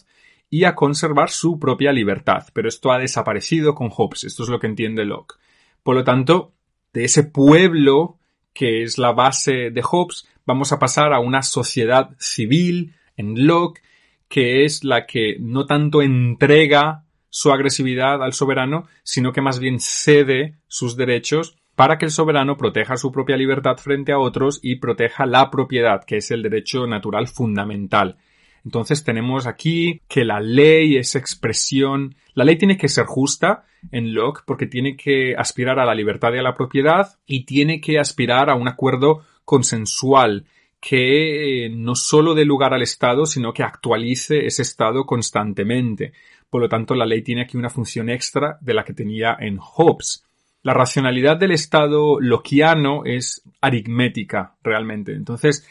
y 0.50 0.66
a 0.66 0.76
conservar 0.76 1.30
su 1.30 1.58
propia 1.58 1.94
libertad. 1.94 2.50
Pero 2.52 2.68
esto 2.68 2.92
ha 2.92 3.00
desaparecido 3.00 3.76
con 3.76 3.92
Hobbes. 3.92 4.26
Esto 4.26 4.44
es 4.44 4.50
lo 4.50 4.60
que 4.60 4.68
entiende 4.68 5.06
Locke. 5.06 5.36
Por 5.84 5.96
lo 5.96 6.04
tanto, 6.04 6.52
de 6.92 7.06
ese 7.06 7.24
pueblo 7.24 8.18
que 8.54 8.84
es 8.84 8.98
la 8.98 9.12
base 9.12 9.72
de 9.72 9.82
Hobbes, 9.82 10.28
vamos 10.46 10.72
a 10.72 10.80
pasar 10.80 11.14
a 11.14 11.20
una 11.20 11.42
sociedad 11.42 12.12
civil 12.20 12.94
en 13.16 13.48
Locke, 13.48 13.82
que 14.28 14.64
es 14.66 14.84
la 14.84 15.06
que 15.06 15.38
no 15.40 15.66
tanto 15.66 16.02
entrega 16.02 17.04
su 17.30 17.52
agresividad 17.52 18.24
al 18.24 18.34
soberano, 18.34 18.88
sino 19.04 19.32
que 19.32 19.42
más 19.42 19.60
bien 19.60 19.80
cede 19.80 20.58
sus 20.68 20.96
derechos 20.96 21.58
para 21.76 21.98
que 21.98 22.06
el 22.06 22.12
soberano 22.12 22.58
proteja 22.58 22.98
su 22.98 23.12
propia 23.12 23.38
libertad 23.38 23.78
frente 23.78 24.12
a 24.12 24.20
otros 24.20 24.60
y 24.62 24.76
proteja 24.76 25.26
la 25.26 25.50
propiedad, 25.50 26.04
que 26.04 26.18
es 26.18 26.30
el 26.32 26.44
derecho 26.44 26.86
natural 26.86 27.28
fundamental. 27.28 28.18
Entonces 28.66 29.04
tenemos 29.04 29.48
aquí 29.48 30.02
que 30.08 30.24
la 30.24 30.40
ley 30.40 30.98
es 30.98 31.16
expresión, 31.16 32.16
la 32.34 32.44
ley 32.44 32.58
tiene 32.58 32.78
que 32.78 32.90
ser 32.90 33.06
justa 33.06 33.66
en 33.92 34.14
Locke 34.14 34.44
porque 34.46 34.68
tiene 34.68 34.96
que 34.96 35.36
aspirar 35.36 35.80
a 35.80 35.86
la 35.86 35.96
libertad 35.96 36.34
y 36.34 36.38
a 36.38 36.44
la 36.44 36.56
propiedad 36.56 37.18
y 37.26 37.46
tiene 37.46 37.82
que 37.82 38.00
aspirar 38.00 38.50
a 38.50 38.56
un 38.56 38.68
acuerdo 38.68 39.26
consensual 39.46 40.46
que 40.80 41.66
eh, 41.66 41.70
no 41.70 41.96
solo 41.96 42.34
dé 42.34 42.44
lugar 42.44 42.74
al 42.74 42.82
Estado, 42.82 43.26
sino 43.26 43.54
que 43.54 43.64
actualice 43.64 44.46
ese 44.46 44.64
Estado 44.64 45.06
constantemente. 45.06 46.14
Por 46.50 46.62
lo 46.62 46.70
tanto, 46.70 46.96
la 46.96 47.06
ley 47.06 47.22
tiene 47.22 47.44
aquí 47.44 47.56
una 47.56 47.70
función 47.70 48.10
extra 48.10 48.58
de 48.62 48.74
la 48.74 48.84
que 48.84 48.94
tenía 48.94 49.38
en 49.40 49.58
Hobbes. 49.58 50.26
La 50.64 50.74
racionalidad 50.74 51.38
del 51.38 51.52
Estado 51.52 52.20
loquiano 52.20 53.04
es 53.06 53.44
aritmética, 53.62 54.56
realmente. 54.64 55.14
Entonces, 55.14 55.68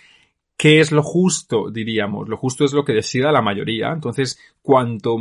¿Qué 0.61 0.81
es 0.81 0.93
lo 0.93 1.03
justo? 1.03 1.71
Diríamos. 1.71 2.29
Lo 2.29 2.37
justo 2.37 2.67
es 2.67 2.75
lo 2.75 2.85
que 2.85 2.93
decida 2.93 3.33
la 3.33 3.41
mayoría. 3.41 3.93
Entonces, 3.95 4.39
cuanto, 4.61 5.17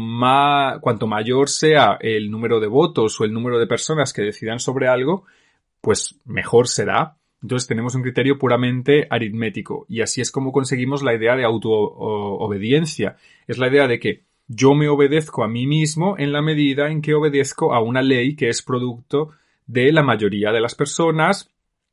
cuanto 0.82 1.08
mayor 1.08 1.48
sea 1.48 1.98
el 2.02 2.30
número 2.30 2.60
de 2.60 2.68
votos 2.68 3.18
o 3.22 3.24
el 3.24 3.32
número 3.32 3.58
de 3.58 3.66
personas 3.66 4.12
que 4.12 4.22
decidan 4.22 4.60
sobre 4.60 4.90
algo, 4.90 5.24
pues 5.80 6.20
mejor 6.26 6.68
será. 6.68 7.16
Entonces 7.42 7.70
tenemos 7.70 7.96
un 7.96 8.02
criterio 8.02 8.38
puramente 8.38 9.08
aritmético. 9.10 9.86
Y 9.88 10.02
así 10.02 10.20
es 10.20 10.30
como 10.30 10.52
conseguimos 10.52 11.04
la 11.04 11.16
idea 11.16 11.38
de 11.38 11.46
auto-obediencia. 11.46 13.16
Es 13.48 13.58
la 13.60 13.70
idea 13.70 13.88
de 13.88 13.98
que 13.98 14.24
yo 14.50 14.74
me 14.74 14.90
obedezco 14.90 15.46
a 15.46 15.48
mí 15.48 15.68
mismo 15.68 16.18
en 16.18 16.34
la 16.34 16.42
medida 16.42 16.92
en 16.92 17.02
que 17.02 17.14
obedezco 17.14 17.74
a 17.74 17.82
una 17.82 18.02
ley 18.02 18.36
que 18.36 18.50
es 18.50 18.62
producto 18.62 19.30
de 19.68 19.94
la 19.94 20.04
mayoría 20.04 20.52
de 20.52 20.60
las 20.60 20.76
personas 20.76 21.50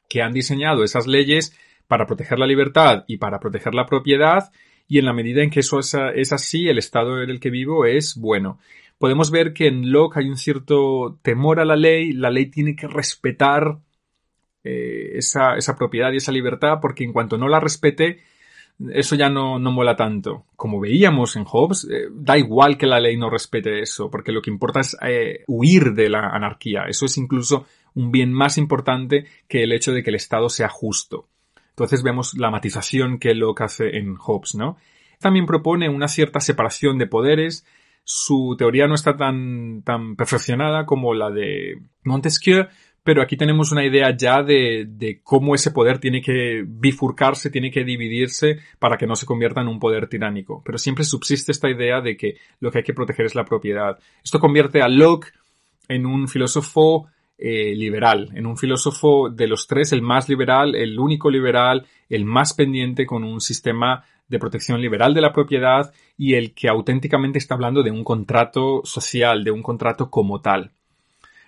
que 0.08 0.20
han 0.20 0.32
diseñado 0.32 0.82
esas 0.82 1.06
leyes 1.06 1.56
para 1.88 2.06
proteger 2.06 2.38
la 2.38 2.46
libertad 2.46 3.04
y 3.06 3.18
para 3.18 3.40
proteger 3.40 3.74
la 3.74 3.86
propiedad, 3.86 4.50
y 4.88 4.98
en 4.98 5.04
la 5.04 5.12
medida 5.12 5.42
en 5.42 5.50
que 5.50 5.60
eso 5.60 5.80
es, 5.80 6.32
así, 6.32 6.68
el 6.68 6.78
estado 6.78 7.22
en 7.22 7.30
el 7.30 7.40
que 7.40 7.50
vivo 7.50 7.86
es 7.86 8.16
bueno. 8.16 8.58
Podemos 8.98 9.30
ver 9.30 9.52
que 9.52 9.66
en 9.66 9.90
Locke 9.90 10.18
hay 10.18 10.28
un 10.28 10.36
cierto 10.36 11.18
temor 11.22 11.60
a 11.60 11.64
la 11.64 11.76
ley, 11.76 12.12
la 12.12 12.30
ley 12.30 12.46
tiene 12.46 12.76
que 12.76 12.86
respetar 12.86 13.78
eh, 14.64 15.12
esa, 15.14 15.76
propiedad 15.76 16.12
y 16.12 16.16
esa 16.16 16.32
libertad, 16.32 16.78
porque 16.80 17.04
en 17.04 17.12
cuanto 17.12 17.36
no 17.36 17.48
la 17.48 17.60
respete, 17.60 18.20
eso 18.90 19.16
ya 19.16 19.28
no, 19.28 19.58
no 19.58 19.72
mola 19.72 19.96
tanto. 19.96 20.44
Como 20.54 20.80
veíamos 20.80 21.36
en 21.36 21.44
Hobbes, 21.44 21.86
eh, 21.90 22.08
da 22.10 22.38
igual 22.38 22.78
que 22.78 22.86
la 22.86 23.00
ley 23.00 23.16
no 23.16 23.28
respete 23.28 23.80
eso, 23.80 24.10
porque 24.10 24.32
lo 24.32 24.40
que 24.40 24.50
importa 24.50 24.80
es 24.80 24.96
eh, 25.02 25.44
huir 25.46 25.94
de 25.94 26.08
la 26.08 26.30
anarquía. 26.30 26.84
Eso 26.88 27.06
es 27.06 27.18
incluso 27.18 27.66
un 27.94 28.12
bien 28.12 28.32
más 28.32 28.56
importante 28.56 29.26
que 29.48 29.62
el 29.62 29.72
hecho 29.72 29.92
de 29.92 30.02
que 30.02 30.10
el 30.10 30.16
Estado 30.16 30.48
sea 30.48 30.68
justo. 30.68 31.28
Entonces 31.76 32.02
vemos 32.02 32.32
la 32.38 32.50
matización 32.50 33.18
que 33.18 33.34
Locke 33.34 33.64
hace 33.64 33.98
en 33.98 34.16
Hobbes, 34.16 34.54
¿no? 34.54 34.78
También 35.20 35.44
propone 35.44 35.90
una 35.90 36.08
cierta 36.08 36.40
separación 36.40 36.96
de 36.96 37.06
poderes. 37.06 37.66
Su 38.02 38.54
teoría 38.56 38.86
no 38.86 38.94
está 38.94 39.18
tan, 39.18 39.82
tan 39.82 40.16
perfeccionada 40.16 40.86
como 40.86 41.12
la 41.12 41.30
de 41.30 41.82
Montesquieu, 42.02 42.66
pero 43.02 43.20
aquí 43.20 43.36
tenemos 43.36 43.72
una 43.72 43.84
idea 43.84 44.16
ya 44.16 44.42
de, 44.42 44.86
de, 44.88 45.20
cómo 45.22 45.54
ese 45.54 45.70
poder 45.70 45.98
tiene 45.98 46.22
que 46.22 46.64
bifurcarse, 46.66 47.50
tiene 47.50 47.70
que 47.70 47.84
dividirse 47.84 48.58
para 48.78 48.96
que 48.96 49.06
no 49.06 49.14
se 49.14 49.26
convierta 49.26 49.60
en 49.60 49.68
un 49.68 49.78
poder 49.78 50.08
tiránico. 50.08 50.62
Pero 50.64 50.78
siempre 50.78 51.04
subsiste 51.04 51.52
esta 51.52 51.68
idea 51.68 52.00
de 52.00 52.16
que 52.16 52.38
lo 52.58 52.70
que 52.70 52.78
hay 52.78 52.84
que 52.84 52.94
proteger 52.94 53.26
es 53.26 53.34
la 53.34 53.44
propiedad. 53.44 53.98
Esto 54.24 54.40
convierte 54.40 54.80
a 54.80 54.88
Locke 54.88 55.34
en 55.88 56.06
un 56.06 56.26
filósofo 56.26 57.06
eh, 57.38 57.74
liberal, 57.74 58.30
en 58.34 58.46
un 58.46 58.56
filósofo 58.56 59.28
de 59.28 59.46
los 59.46 59.66
tres, 59.66 59.92
el 59.92 60.02
más 60.02 60.28
liberal, 60.28 60.74
el 60.74 60.98
único 60.98 61.30
liberal, 61.30 61.86
el 62.08 62.24
más 62.24 62.54
pendiente 62.54 63.04
con 63.04 63.24
un 63.24 63.40
sistema 63.40 64.04
de 64.28 64.38
protección 64.38 64.80
liberal 64.80 65.14
de 65.14 65.20
la 65.20 65.32
propiedad 65.32 65.92
y 66.16 66.34
el 66.34 66.54
que 66.54 66.68
auténticamente 66.68 67.38
está 67.38 67.54
hablando 67.54 67.82
de 67.82 67.90
un 67.90 68.04
contrato 68.04 68.80
social, 68.84 69.44
de 69.44 69.50
un 69.50 69.62
contrato 69.62 70.10
como 70.10 70.40
tal. 70.40 70.72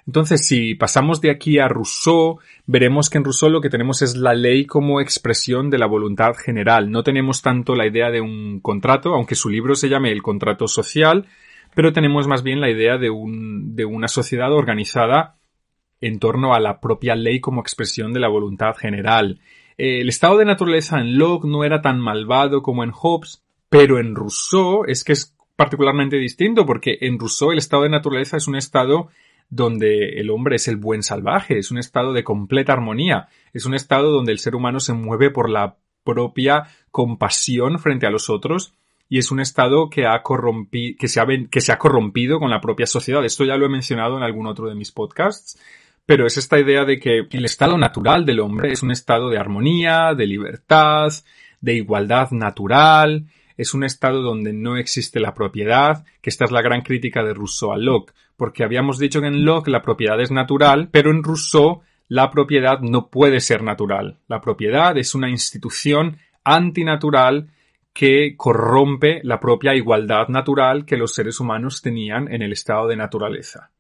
Entonces, 0.06 0.46
si 0.46 0.74
pasamos 0.74 1.20
de 1.20 1.30
aquí 1.30 1.58
a 1.58 1.68
Rousseau, 1.68 2.38
veremos 2.66 3.10
que 3.10 3.18
en 3.18 3.24
Rousseau 3.24 3.50
lo 3.50 3.60
que 3.60 3.68
tenemos 3.68 4.00
es 4.00 4.16
la 4.16 4.32
ley 4.32 4.64
como 4.64 5.02
expresión 5.02 5.68
de 5.68 5.76
la 5.76 5.86
voluntad 5.86 6.34
general. 6.34 6.90
No 6.90 7.02
tenemos 7.02 7.42
tanto 7.42 7.74
la 7.74 7.86
idea 7.86 8.10
de 8.10 8.22
un 8.22 8.60
contrato, 8.60 9.14
aunque 9.14 9.34
su 9.34 9.50
libro 9.50 9.74
se 9.74 9.90
llame 9.90 10.10
El 10.10 10.22
contrato 10.22 10.66
social, 10.66 11.26
pero 11.74 11.92
tenemos 11.92 12.26
más 12.26 12.42
bien 12.42 12.60
la 12.60 12.70
idea 12.70 12.96
de, 12.96 13.10
un, 13.10 13.76
de 13.76 13.84
una 13.84 14.08
sociedad 14.08 14.50
organizada 14.50 15.37
en 16.00 16.18
torno 16.18 16.54
a 16.54 16.60
la 16.60 16.80
propia 16.80 17.14
ley 17.16 17.40
como 17.40 17.60
expresión 17.60 18.12
de 18.12 18.20
la 18.20 18.28
voluntad 18.28 18.74
general. 18.76 19.40
El 19.76 20.08
estado 20.08 20.38
de 20.38 20.44
naturaleza 20.44 20.98
en 20.98 21.18
Locke 21.18 21.46
no 21.46 21.64
era 21.64 21.80
tan 21.80 22.00
malvado 22.00 22.62
como 22.62 22.82
en 22.82 22.90
Hobbes, 22.90 23.42
pero 23.68 23.98
en 23.98 24.14
Rousseau 24.14 24.84
es 24.86 25.04
que 25.04 25.12
es 25.12 25.36
particularmente 25.56 26.16
distinto 26.16 26.66
porque 26.66 26.98
en 27.00 27.18
Rousseau 27.18 27.52
el 27.52 27.58
estado 27.58 27.84
de 27.84 27.90
naturaleza 27.90 28.36
es 28.36 28.48
un 28.48 28.56
estado 28.56 29.08
donde 29.50 30.20
el 30.20 30.30
hombre 30.30 30.56
es 30.56 30.68
el 30.68 30.76
buen 30.76 31.02
salvaje, 31.02 31.58
es 31.58 31.70
un 31.70 31.78
estado 31.78 32.12
de 32.12 32.24
completa 32.24 32.72
armonía, 32.72 33.28
es 33.52 33.66
un 33.66 33.74
estado 33.74 34.10
donde 34.10 34.32
el 34.32 34.38
ser 34.38 34.54
humano 34.54 34.80
se 34.80 34.92
mueve 34.92 35.30
por 35.30 35.48
la 35.48 35.76
propia 36.04 36.64
compasión 36.90 37.78
frente 37.78 38.06
a 38.06 38.10
los 38.10 38.30
otros 38.30 38.74
y 39.08 39.18
es 39.18 39.30
un 39.30 39.40
estado 39.40 39.88
que, 39.88 40.06
ha 40.06 40.22
que, 40.98 41.08
se 41.08 41.20
ha, 41.20 41.26
que 41.50 41.60
se 41.60 41.72
ha 41.72 41.78
corrompido 41.78 42.38
con 42.38 42.50
la 42.50 42.60
propia 42.60 42.86
sociedad. 42.86 43.24
Esto 43.24 43.44
ya 43.44 43.56
lo 43.56 43.66
he 43.66 43.70
mencionado 43.70 44.16
en 44.16 44.22
algún 44.22 44.46
otro 44.46 44.68
de 44.68 44.74
mis 44.74 44.92
podcasts 44.92 45.58
pero 46.08 46.26
es 46.26 46.38
esta 46.38 46.58
idea 46.58 46.86
de 46.86 46.98
que 46.98 47.26
el 47.30 47.44
estado 47.44 47.76
natural 47.76 48.24
del 48.24 48.40
hombre 48.40 48.72
es 48.72 48.82
un 48.82 48.90
estado 48.90 49.28
de 49.28 49.36
armonía, 49.36 50.14
de 50.14 50.26
libertad, 50.26 51.12
de 51.60 51.74
igualdad 51.74 52.30
natural, 52.30 53.26
es 53.58 53.74
un 53.74 53.84
estado 53.84 54.22
donde 54.22 54.54
no 54.54 54.78
existe 54.78 55.20
la 55.20 55.34
propiedad, 55.34 56.06
que 56.22 56.30
esta 56.30 56.46
es 56.46 56.50
la 56.50 56.62
gran 56.62 56.80
crítica 56.80 57.22
de 57.22 57.34
Rousseau 57.34 57.72
a 57.72 57.76
Locke, 57.76 58.14
porque 58.38 58.64
habíamos 58.64 58.98
dicho 58.98 59.20
que 59.20 59.26
en 59.26 59.44
Locke 59.44 59.68
la 59.68 59.82
propiedad 59.82 60.18
es 60.18 60.30
natural, 60.30 60.88
pero 60.90 61.10
en 61.10 61.22
Rousseau 61.22 61.82
la 62.08 62.30
propiedad 62.30 62.80
no 62.80 63.10
puede 63.10 63.40
ser 63.40 63.62
natural. 63.62 64.16
La 64.28 64.40
propiedad 64.40 64.96
es 64.96 65.14
una 65.14 65.28
institución 65.28 66.16
antinatural 66.42 67.50
que 67.92 68.34
corrompe 68.34 69.20
la 69.24 69.40
propia 69.40 69.74
igualdad 69.74 70.28
natural 70.28 70.86
que 70.86 70.96
los 70.96 71.12
seres 71.12 71.38
humanos 71.38 71.82
tenían 71.82 72.32
en 72.32 72.40
el 72.40 72.52
estado 72.52 72.88
de 72.88 72.96
naturaleza. 72.96 73.72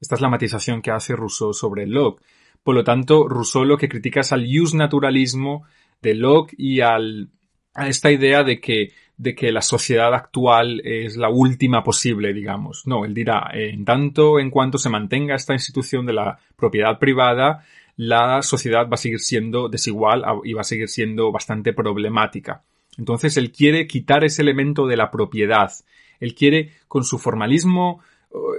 Esta 0.00 0.14
es 0.14 0.20
la 0.20 0.28
matización 0.28 0.82
que 0.82 0.90
hace 0.90 1.16
Rousseau 1.16 1.52
sobre 1.52 1.86
Locke. 1.86 2.22
Por 2.62 2.74
lo 2.74 2.84
tanto, 2.84 3.28
Rousseau 3.28 3.64
lo 3.64 3.76
que 3.76 3.88
critica 3.88 4.20
es 4.20 4.32
al 4.32 4.46
naturalismo 4.74 5.64
de 6.02 6.14
Locke 6.14 6.54
y 6.56 6.80
al, 6.80 7.30
a 7.74 7.88
esta 7.88 8.10
idea 8.10 8.44
de 8.44 8.60
que, 8.60 8.92
de 9.16 9.34
que 9.34 9.52
la 9.52 9.62
sociedad 9.62 10.14
actual 10.14 10.80
es 10.84 11.16
la 11.16 11.28
última 11.28 11.82
posible, 11.82 12.32
digamos. 12.32 12.86
No, 12.86 13.04
él 13.04 13.14
dirá, 13.14 13.50
en 13.52 13.84
tanto 13.84 14.38
en 14.38 14.50
cuanto 14.50 14.78
se 14.78 14.90
mantenga 14.90 15.34
esta 15.34 15.52
institución 15.52 16.06
de 16.06 16.12
la 16.12 16.38
propiedad 16.56 16.98
privada, 16.98 17.64
la 17.96 18.42
sociedad 18.42 18.88
va 18.88 18.94
a 18.94 18.98
seguir 18.98 19.18
siendo 19.18 19.68
desigual 19.68 20.24
y 20.44 20.52
va 20.52 20.60
a 20.60 20.64
seguir 20.64 20.88
siendo 20.88 21.32
bastante 21.32 21.72
problemática. 21.72 22.62
Entonces 22.96 23.36
él 23.36 23.50
quiere 23.52 23.86
quitar 23.86 24.24
ese 24.24 24.42
elemento 24.42 24.86
de 24.86 24.96
la 24.96 25.10
propiedad. 25.10 25.72
Él 26.20 26.34
quiere, 26.34 26.72
con 26.88 27.04
su 27.04 27.18
formalismo 27.18 28.00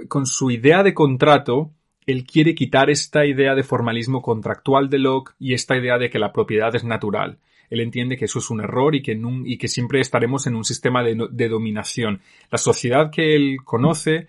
con 0.08 0.26
su 0.26 0.50
idea 0.50 0.82
de 0.82 0.94
contrato, 0.94 1.70
él 2.06 2.24
quiere 2.24 2.54
quitar 2.54 2.90
esta 2.90 3.24
idea 3.26 3.54
de 3.54 3.62
formalismo 3.62 4.22
contractual 4.22 4.88
de 4.88 4.98
Locke 4.98 5.34
y 5.38 5.54
esta 5.54 5.76
idea 5.76 5.98
de 5.98 6.10
que 6.10 6.18
la 6.18 6.32
propiedad 6.32 6.74
es 6.74 6.84
natural. 6.84 7.38
Él 7.68 7.80
entiende 7.80 8.16
que 8.16 8.24
eso 8.24 8.40
es 8.40 8.50
un 8.50 8.60
error 8.60 8.96
y 8.96 9.02
que, 9.02 9.68
siempre 9.68 10.00
estaremos 10.00 10.46
en 10.46 10.56
un 10.56 10.64
sistema 10.64 11.04
de, 11.04 11.28
de 11.30 11.48
dominación. 11.48 12.20
La 12.50 12.58
sociedad 12.58 13.10
que 13.12 13.36
él 13.36 13.58
conoce, 13.64 14.26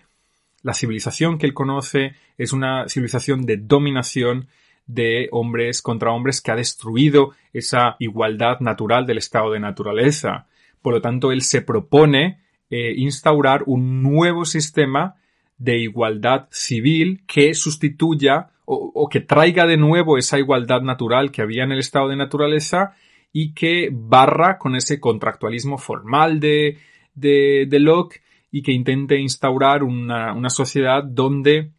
la 0.62 0.74
civilización 0.74 1.38
que 1.38 1.46
él 1.46 1.54
conoce, 1.54 2.14
es 2.38 2.52
una 2.52 2.88
civilización 2.88 3.44
de 3.44 3.56
dominación 3.56 4.46
de 4.86 5.28
hombres 5.32 5.82
contra 5.82 6.12
hombres 6.12 6.40
que 6.40 6.52
ha 6.52 6.56
destruido 6.56 7.32
esa 7.52 7.96
igualdad 7.98 8.60
natural 8.60 9.06
del 9.06 9.18
estado 9.18 9.50
de 9.50 9.60
naturaleza. 9.60 10.46
Por 10.80 10.94
lo 10.94 11.00
tanto, 11.00 11.32
él 11.32 11.42
se 11.42 11.62
propone 11.62 12.40
eh, 12.70 12.94
instaurar 12.96 13.64
un 13.66 14.02
nuevo 14.02 14.44
sistema 14.44 15.16
de 15.58 15.78
igualdad 15.78 16.48
civil 16.50 17.22
que 17.26 17.54
sustituya 17.54 18.50
o, 18.64 19.08
que 19.10 19.20
traiga 19.20 19.66
de 19.66 19.76
nuevo 19.76 20.16
esa 20.16 20.38
igualdad 20.38 20.82
natural 20.82 21.30
que 21.30 21.42
había 21.42 21.64
en 21.64 21.72
el 21.72 21.78
estado 21.78 22.08
de 22.08 22.16
naturaleza 22.16 22.94
y 23.32 23.52
que 23.54 23.90
barra 23.92 24.56
con 24.56 24.76
ese 24.76 25.00
contractualismo 25.00 25.78
formal 25.78 26.40
de, 26.40 26.78
de, 27.14 27.78
Locke 27.78 28.22
y 28.50 28.62
que 28.62 28.72
intente 28.72 29.18
instaurar 29.18 29.82
una, 29.82 30.32
una 30.32 30.48
sociedad 30.48 31.02
donde 31.02 31.72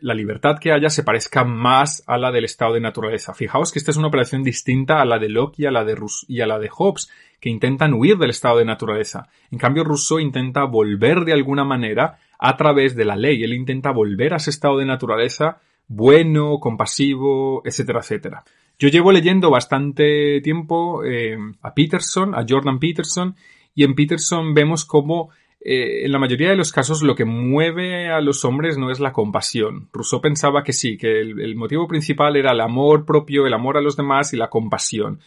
la 0.00 0.14
libertad 0.14 0.58
que 0.58 0.72
haya 0.72 0.90
se 0.90 1.02
parezca 1.02 1.44
más 1.44 2.02
a 2.06 2.18
la 2.18 2.30
del 2.30 2.44
estado 2.44 2.74
de 2.74 2.80
naturaleza. 2.80 3.34
Fijaos 3.34 3.72
que 3.72 3.78
esta 3.78 3.90
es 3.90 3.96
una 3.96 4.08
operación 4.08 4.42
distinta 4.42 5.00
a 5.00 5.04
la 5.04 5.18
de 5.18 5.28
Locke 5.28 5.62
y 5.62 5.66
a 5.66 5.70
la 5.70 5.84
de, 5.84 5.96
y 6.28 6.40
a 6.40 6.46
la 6.46 6.58
de 6.58 6.68
Hobbes, 6.68 7.10
que 7.40 7.50
intentan 7.50 7.94
huir 7.94 8.16
del 8.16 8.30
estado 8.30 8.58
de 8.58 8.64
naturaleza. 8.64 9.28
En 9.50 9.58
cambio, 9.58 9.84
Rousseau 9.84 10.20
intenta 10.20 10.64
volver 10.64 11.24
de 11.24 11.32
alguna 11.32 11.64
manera 11.64 12.18
a 12.38 12.56
través 12.56 12.94
de 12.96 13.04
la 13.04 13.16
ley. 13.16 13.42
Él 13.42 13.52
intenta 13.52 13.90
volver 13.90 14.32
a 14.32 14.36
ese 14.36 14.50
estado 14.50 14.78
de 14.78 14.86
naturaleza 14.86 15.58
bueno, 15.88 16.58
compasivo, 16.60 17.62
etcétera, 17.64 18.00
etcétera. 18.00 18.44
Yo 18.78 18.88
llevo 18.88 19.10
leyendo 19.10 19.50
bastante 19.50 20.40
tiempo 20.42 21.02
eh, 21.04 21.36
a 21.62 21.74
Peterson, 21.74 22.34
a 22.34 22.44
Jordan 22.48 22.78
Peterson, 22.78 23.34
y 23.74 23.84
en 23.84 23.94
Peterson 23.94 24.54
vemos 24.54 24.84
cómo 24.84 25.30
eh, 25.60 26.04
en 26.04 26.12
la 26.12 26.18
mayoría 26.18 26.50
de 26.50 26.56
los 26.56 26.70
casos 26.70 27.02
lo 27.02 27.16
que 27.16 27.24
mueve 27.24 28.08
a 28.08 28.20
los 28.20 28.44
hombres 28.44 28.78
no 28.78 28.90
es 28.90 29.00
la 29.00 29.12
compasión. 29.12 29.88
Rousseau 29.92 30.20
pensaba 30.20 30.62
que 30.62 30.72
sí, 30.72 30.96
que 30.96 31.20
el, 31.20 31.56
motivo 31.56 31.88
principal 31.88 32.36
era 32.36 32.52
el 32.52 32.60
amor 32.60 33.04
propio, 33.04 33.46
el 33.46 33.54
amor 33.54 33.76
a 33.76 33.80
los 33.80 33.96
demás 33.96 34.32
y 34.32 34.36
la 34.36 34.48
compasión. 34.48 35.20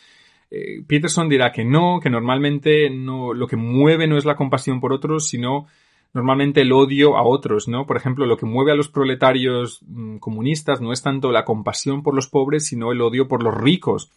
Eh, 0.50 0.84
Peterson 0.88 1.28
dirá 1.28 1.52
que 1.52 1.66
no, 1.66 2.00
que 2.02 2.10
normalmente 2.10 2.90
no, 2.90 3.34
lo 3.34 3.48
que 3.48 3.58
mueve 3.58 4.08
no 4.08 4.18
es 4.18 4.26
la 4.26 4.36
compasión 4.36 4.80
por 4.80 4.94
otros, 4.94 5.28
sino 5.28 5.68
normalmente 6.14 6.62
el 6.62 6.74
odio 6.74 7.18
a 7.18 7.24
otros, 7.24 7.68
¿no? 7.68 7.86
Por 7.86 7.98
ejemplo, 7.98 8.26
lo 8.26 8.38
que 8.38 8.46
mueve 8.46 8.72
a 8.72 8.76
los 8.76 8.90
proletarios 8.90 9.82
mm, 9.88 10.18
comunistas 10.18 10.82
no 10.82 10.92
es 10.92 11.02
tanto 11.02 11.32
la 11.32 11.46
compasión 11.46 12.04
por 12.04 12.16
los 12.16 12.28
pobres, 12.28 12.66
sino 12.66 12.92
el 12.92 13.02
odio 13.02 13.28
por 13.28 13.44
los 13.44 13.56
ricos. 13.56 14.12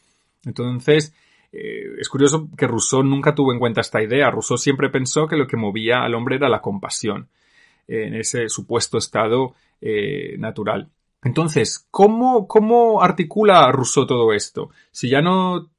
Entonces, 0.45 1.15
eh, 1.53 1.95
es 1.99 2.09
curioso 2.09 2.49
que 2.57 2.67
Rousseau 2.67 3.03
nunca 3.03 3.35
tuvo 3.35 3.53
en 3.53 3.59
cuenta 3.59 3.81
esta 3.81 4.03
idea. 4.03 4.31
Rousseau 4.31 4.59
siempre 4.59 4.91
pensó 4.91 5.29
que 5.29 5.37
lo 5.37 5.47
que 5.47 5.57
movía 5.57 6.03
al 6.03 6.15
hombre 6.15 6.37
era 6.37 6.49
la 6.49 6.61
compasión, 6.61 7.29
en 7.87 8.15
ese 8.15 8.49
supuesto 8.49 8.99
estado 8.99 9.55
eh, 9.81 10.37
natural. 10.39 10.89
Entonces, 11.23 11.87
¿cómo, 11.91 12.49
¿cómo 12.49 13.03
articula 13.03 13.71
Rousseau 13.71 14.07
todo 14.07 14.33
esto? 14.33 14.71
Si 14.91 15.09
ya 15.09 15.23
no 15.23 15.71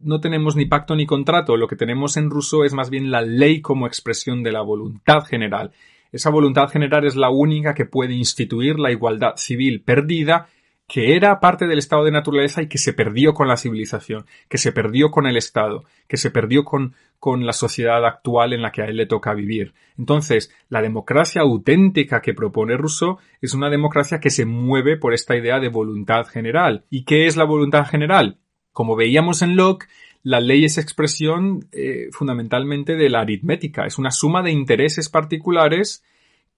no 0.00 0.20
tenemos 0.20 0.56
ni 0.56 0.66
pacto 0.66 0.96
ni 0.96 1.06
contrato, 1.06 1.56
lo 1.56 1.68
que 1.68 1.76
tenemos 1.76 2.16
en 2.16 2.30
Rousseau 2.30 2.64
es 2.64 2.74
más 2.74 2.90
bien 2.90 3.10
la 3.10 3.22
ley 3.22 3.60
como 3.60 3.86
expresión 3.86 4.42
de 4.42 4.52
la 4.52 4.62
voluntad 4.62 5.24
general. 5.24 5.72
Esa 6.12 6.30
voluntad 6.30 6.68
general 6.68 7.06
es 7.06 7.16
la 7.16 7.30
única 7.30 7.74
que 7.74 7.84
puede 7.84 8.14
instituir 8.14 8.78
la 8.78 8.90
igualdad 8.90 9.36
civil 9.36 9.82
perdida 9.82 10.48
que 10.90 11.14
era 11.14 11.38
parte 11.38 11.68
del 11.68 11.78
estado 11.78 12.02
de 12.04 12.10
naturaleza 12.10 12.62
y 12.62 12.66
que 12.66 12.76
se 12.76 12.92
perdió 12.92 13.32
con 13.32 13.46
la 13.46 13.56
civilización, 13.56 14.26
que 14.48 14.58
se 14.58 14.72
perdió 14.72 15.12
con 15.12 15.28
el 15.28 15.36
Estado, 15.36 15.84
que 16.08 16.16
se 16.16 16.32
perdió 16.32 16.64
con, 16.64 16.96
con 17.20 17.46
la 17.46 17.52
sociedad 17.52 18.04
actual 18.04 18.54
en 18.54 18.62
la 18.62 18.72
que 18.72 18.82
a 18.82 18.86
él 18.86 18.96
le 18.96 19.06
toca 19.06 19.32
vivir. 19.32 19.72
Entonces, 19.96 20.52
la 20.68 20.82
democracia 20.82 21.42
auténtica 21.42 22.20
que 22.20 22.34
propone 22.34 22.76
Rousseau 22.76 23.18
es 23.40 23.54
una 23.54 23.70
democracia 23.70 24.18
que 24.18 24.30
se 24.30 24.46
mueve 24.46 24.96
por 24.96 25.14
esta 25.14 25.36
idea 25.36 25.60
de 25.60 25.68
voluntad 25.68 26.26
general. 26.26 26.84
¿Y 26.90 27.04
qué 27.04 27.26
es 27.26 27.36
la 27.36 27.44
voluntad 27.44 27.86
general? 27.86 28.38
Como 28.80 28.96
veíamos 28.96 29.42
en 29.42 29.56
Locke, 29.56 29.88
la 30.22 30.40
ley 30.40 30.64
es 30.64 30.78
expresión 30.78 31.66
eh, 31.70 32.08
fundamentalmente 32.12 32.96
de 32.96 33.10
la 33.10 33.20
aritmética. 33.20 33.84
Es 33.84 33.98
una 33.98 34.10
suma 34.10 34.42
de 34.42 34.52
intereses 34.52 35.10
particulares 35.10 36.02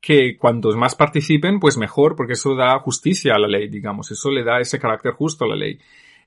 que 0.00 0.36
cuantos 0.38 0.76
más 0.76 0.94
participen, 0.94 1.58
pues 1.58 1.76
mejor, 1.78 2.14
porque 2.14 2.34
eso 2.34 2.54
da 2.54 2.78
justicia 2.78 3.34
a 3.34 3.40
la 3.40 3.48
ley, 3.48 3.66
digamos. 3.66 4.12
Eso 4.12 4.30
le 4.30 4.44
da 4.44 4.60
ese 4.60 4.78
carácter 4.78 5.14
justo 5.14 5.46
a 5.46 5.48
la 5.48 5.56
ley. 5.56 5.80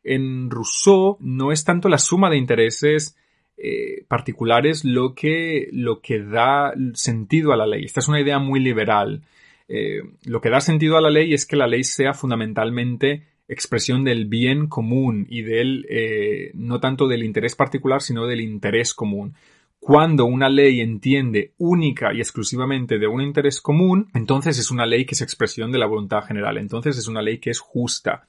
En 0.03 0.49
Rousseau 0.49 1.15
no 1.21 1.53
es 1.53 1.63
tanto 1.63 1.87
la 1.87 1.97
suma 1.97 2.29
de 2.29 2.39
intereses 2.39 3.17
eh, 3.55 4.03
particulares 4.09 4.83
lo 4.83 5.15
que, 5.15 5.69
lo 5.71 6.01
que 6.01 6.19
da 6.19 6.73
sentido 6.93 7.53
a 7.53 7.55
la 7.55 7.67
ley. 7.67 7.85
Esta 7.85 8.01
es 8.01 8.09
una 8.09 8.19
idea 8.19 8.37
muy 8.37 8.59
liberal. 8.59 9.21
Eh, 9.69 10.01
lo 10.25 10.41
que 10.41 10.49
da 10.49 10.59
sentido 10.59 10.97
a 10.97 11.01
la 11.01 11.09
ley 11.09 11.33
es 11.33 11.45
que 11.45 11.55
la 11.55 11.67
ley 11.67 11.85
sea 11.85 12.13
fundamentalmente 12.13 13.23
expresión 13.47 14.03
del 14.03 14.25
bien 14.25 14.67
común 14.67 15.27
y 15.29 15.43
del, 15.43 15.85
eh, 15.89 16.51
no 16.53 16.79
tanto 16.79 17.07
del 17.07 17.23
interés 17.23 17.55
particular, 17.55 18.01
sino 18.01 18.25
del 18.25 18.41
interés 18.41 18.93
común. 18.93 19.35
Cuando 19.79 20.25
una 20.25 20.49
ley 20.49 20.81
entiende 20.81 21.53
única 21.57 22.11
y 22.13 22.17
exclusivamente 22.17 22.97
de 22.97 23.07
un 23.07 23.21
interés 23.21 23.61
común, 23.61 24.09
entonces 24.15 24.57
es 24.57 24.71
una 24.71 24.87
ley 24.87 25.05
que 25.05 25.13
es 25.13 25.21
expresión 25.21 25.71
de 25.71 25.77
la 25.77 25.85
voluntad 25.85 26.23
general, 26.23 26.57
entonces 26.57 26.97
es 26.97 27.07
una 27.07 27.21
ley 27.21 27.37
que 27.37 27.51
es 27.51 27.59
justa. 27.59 28.27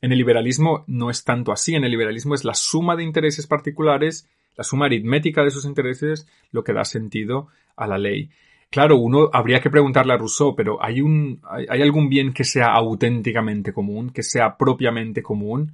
En 0.00 0.12
el 0.12 0.18
liberalismo 0.18 0.84
no 0.86 1.10
es 1.10 1.24
tanto 1.24 1.50
así, 1.50 1.74
en 1.74 1.84
el 1.84 1.90
liberalismo 1.90 2.34
es 2.34 2.44
la 2.44 2.54
suma 2.54 2.94
de 2.94 3.02
intereses 3.02 3.48
particulares, 3.48 4.28
la 4.56 4.62
suma 4.62 4.86
aritmética 4.86 5.42
de 5.42 5.48
esos 5.48 5.64
intereses, 5.64 6.28
lo 6.52 6.62
que 6.62 6.72
da 6.72 6.84
sentido 6.84 7.48
a 7.74 7.88
la 7.88 7.98
ley. 7.98 8.30
Claro, 8.70 8.98
uno 8.98 9.30
habría 9.32 9.60
que 9.60 9.70
preguntarle 9.70 10.12
a 10.12 10.18
Rousseau, 10.18 10.54
pero 10.54 10.82
¿hay, 10.82 11.00
un, 11.00 11.40
hay, 11.48 11.80
algún 11.80 12.08
bien 12.10 12.34
que 12.34 12.44
sea 12.44 12.66
auténticamente 12.74 13.72
común, 13.72 14.10
que 14.10 14.22
sea 14.22 14.58
propiamente 14.58 15.22
común? 15.22 15.72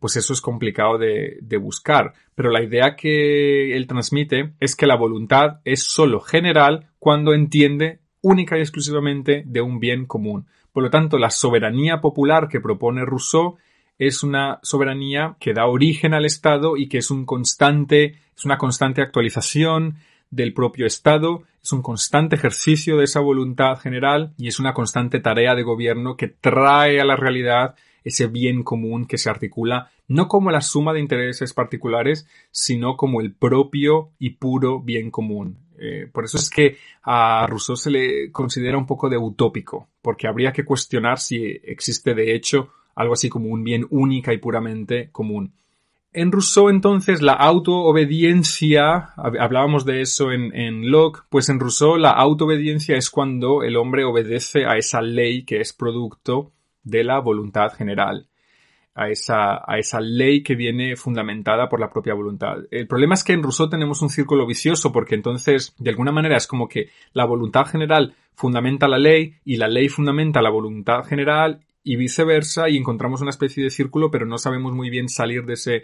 Pues 0.00 0.16
eso 0.16 0.32
es 0.32 0.40
complicado 0.40 0.98
de, 0.98 1.38
de 1.40 1.56
buscar. 1.56 2.12
Pero 2.34 2.50
la 2.50 2.62
idea 2.62 2.96
que 2.96 3.76
él 3.76 3.86
transmite 3.86 4.54
es 4.58 4.74
que 4.74 4.86
la 4.86 4.96
voluntad 4.96 5.60
es 5.64 5.84
sólo 5.84 6.20
general 6.20 6.88
cuando 6.98 7.34
entiende 7.34 8.00
única 8.20 8.58
y 8.58 8.60
exclusivamente 8.62 9.44
de 9.46 9.60
un 9.60 9.78
bien 9.78 10.06
común. 10.06 10.46
Por 10.72 10.82
lo 10.82 10.90
tanto, 10.90 11.18
la 11.18 11.30
soberanía 11.30 12.00
popular 12.00 12.48
que 12.48 12.60
propone 12.60 13.04
Rousseau 13.04 13.58
es 13.96 14.24
una 14.24 14.58
soberanía 14.62 15.36
que 15.38 15.52
da 15.52 15.66
origen 15.66 16.14
al 16.14 16.24
Estado 16.24 16.76
y 16.76 16.88
que 16.88 16.98
es 16.98 17.12
un 17.12 17.26
constante, 17.26 18.16
es 18.36 18.44
una 18.44 18.58
constante 18.58 19.02
actualización, 19.02 19.98
del 20.34 20.54
propio 20.54 20.86
Estado, 20.86 21.42
es 21.62 21.72
un 21.72 21.82
constante 21.82 22.36
ejercicio 22.36 22.96
de 22.96 23.04
esa 23.04 23.20
voluntad 23.20 23.76
general 23.78 24.34
y 24.36 24.48
es 24.48 24.58
una 24.58 24.74
constante 24.74 25.20
tarea 25.20 25.54
de 25.54 25.62
gobierno 25.62 26.16
que 26.16 26.28
trae 26.28 27.00
a 27.00 27.04
la 27.04 27.16
realidad 27.16 27.74
ese 28.04 28.26
bien 28.26 28.62
común 28.62 29.06
que 29.06 29.16
se 29.16 29.30
articula 29.30 29.90
no 30.08 30.28
como 30.28 30.50
la 30.50 30.60
suma 30.60 30.92
de 30.92 31.00
intereses 31.00 31.54
particulares, 31.54 32.26
sino 32.50 32.96
como 32.96 33.20
el 33.20 33.32
propio 33.32 34.10
y 34.18 34.30
puro 34.30 34.80
bien 34.80 35.10
común. 35.10 35.58
Eh, 35.78 36.08
por 36.12 36.24
eso 36.24 36.36
es 36.36 36.50
que 36.50 36.76
a 37.02 37.46
Rousseau 37.48 37.76
se 37.76 37.90
le 37.90 38.30
considera 38.30 38.78
un 38.78 38.86
poco 38.86 39.08
de 39.08 39.16
utópico, 39.16 39.88
porque 40.02 40.28
habría 40.28 40.52
que 40.52 40.64
cuestionar 40.64 41.18
si 41.18 41.44
existe 41.64 42.14
de 42.14 42.34
hecho 42.34 42.70
algo 42.94 43.14
así 43.14 43.28
como 43.28 43.48
un 43.48 43.64
bien 43.64 43.86
única 43.90 44.32
y 44.32 44.38
puramente 44.38 45.08
común. 45.10 45.52
En 46.16 46.30
Rousseau 46.30 46.68
entonces 46.68 47.22
la 47.22 47.32
autoobediencia, 47.32 49.10
hablábamos 49.16 49.84
de 49.84 50.00
eso 50.00 50.30
en, 50.30 50.54
en, 50.54 50.88
Locke, 50.88 51.24
pues 51.28 51.48
en 51.48 51.58
Rousseau 51.58 51.96
la 51.96 52.12
autoobediencia 52.12 52.96
es 52.96 53.10
cuando 53.10 53.64
el 53.64 53.76
hombre 53.76 54.04
obedece 54.04 54.64
a 54.64 54.76
esa 54.76 55.02
ley 55.02 55.44
que 55.44 55.60
es 55.60 55.72
producto 55.72 56.52
de 56.84 57.02
la 57.02 57.18
voluntad 57.18 57.72
general, 57.72 58.28
a 58.94 59.08
esa, 59.08 59.54
a 59.66 59.76
esa 59.78 60.00
ley 60.00 60.44
que 60.44 60.54
viene 60.54 60.94
fundamentada 60.94 61.68
por 61.68 61.80
la 61.80 61.90
propia 61.90 62.14
voluntad. 62.14 62.58
El 62.70 62.86
problema 62.86 63.14
es 63.14 63.24
que 63.24 63.32
en 63.32 63.42
Rousseau 63.42 63.68
tenemos 63.68 64.00
un 64.00 64.08
círculo 64.08 64.46
vicioso 64.46 64.92
porque 64.92 65.16
entonces 65.16 65.74
de 65.78 65.90
alguna 65.90 66.12
manera 66.12 66.36
es 66.36 66.46
como 66.46 66.68
que 66.68 66.90
la 67.12 67.24
voluntad 67.24 67.66
general 67.66 68.14
fundamenta 68.36 68.86
la 68.86 68.98
ley 68.98 69.34
y 69.44 69.56
la 69.56 69.66
ley 69.66 69.88
fundamenta 69.88 70.42
la 70.42 70.50
voluntad 70.50 71.02
general 71.02 71.58
y 71.82 71.96
viceversa 71.96 72.68
y 72.68 72.76
encontramos 72.76 73.20
una 73.20 73.30
especie 73.30 73.64
de 73.64 73.70
círculo 73.70 74.12
pero 74.12 74.26
no 74.26 74.38
sabemos 74.38 74.74
muy 74.74 74.90
bien 74.90 75.08
salir 75.08 75.44
de 75.44 75.54
ese 75.54 75.82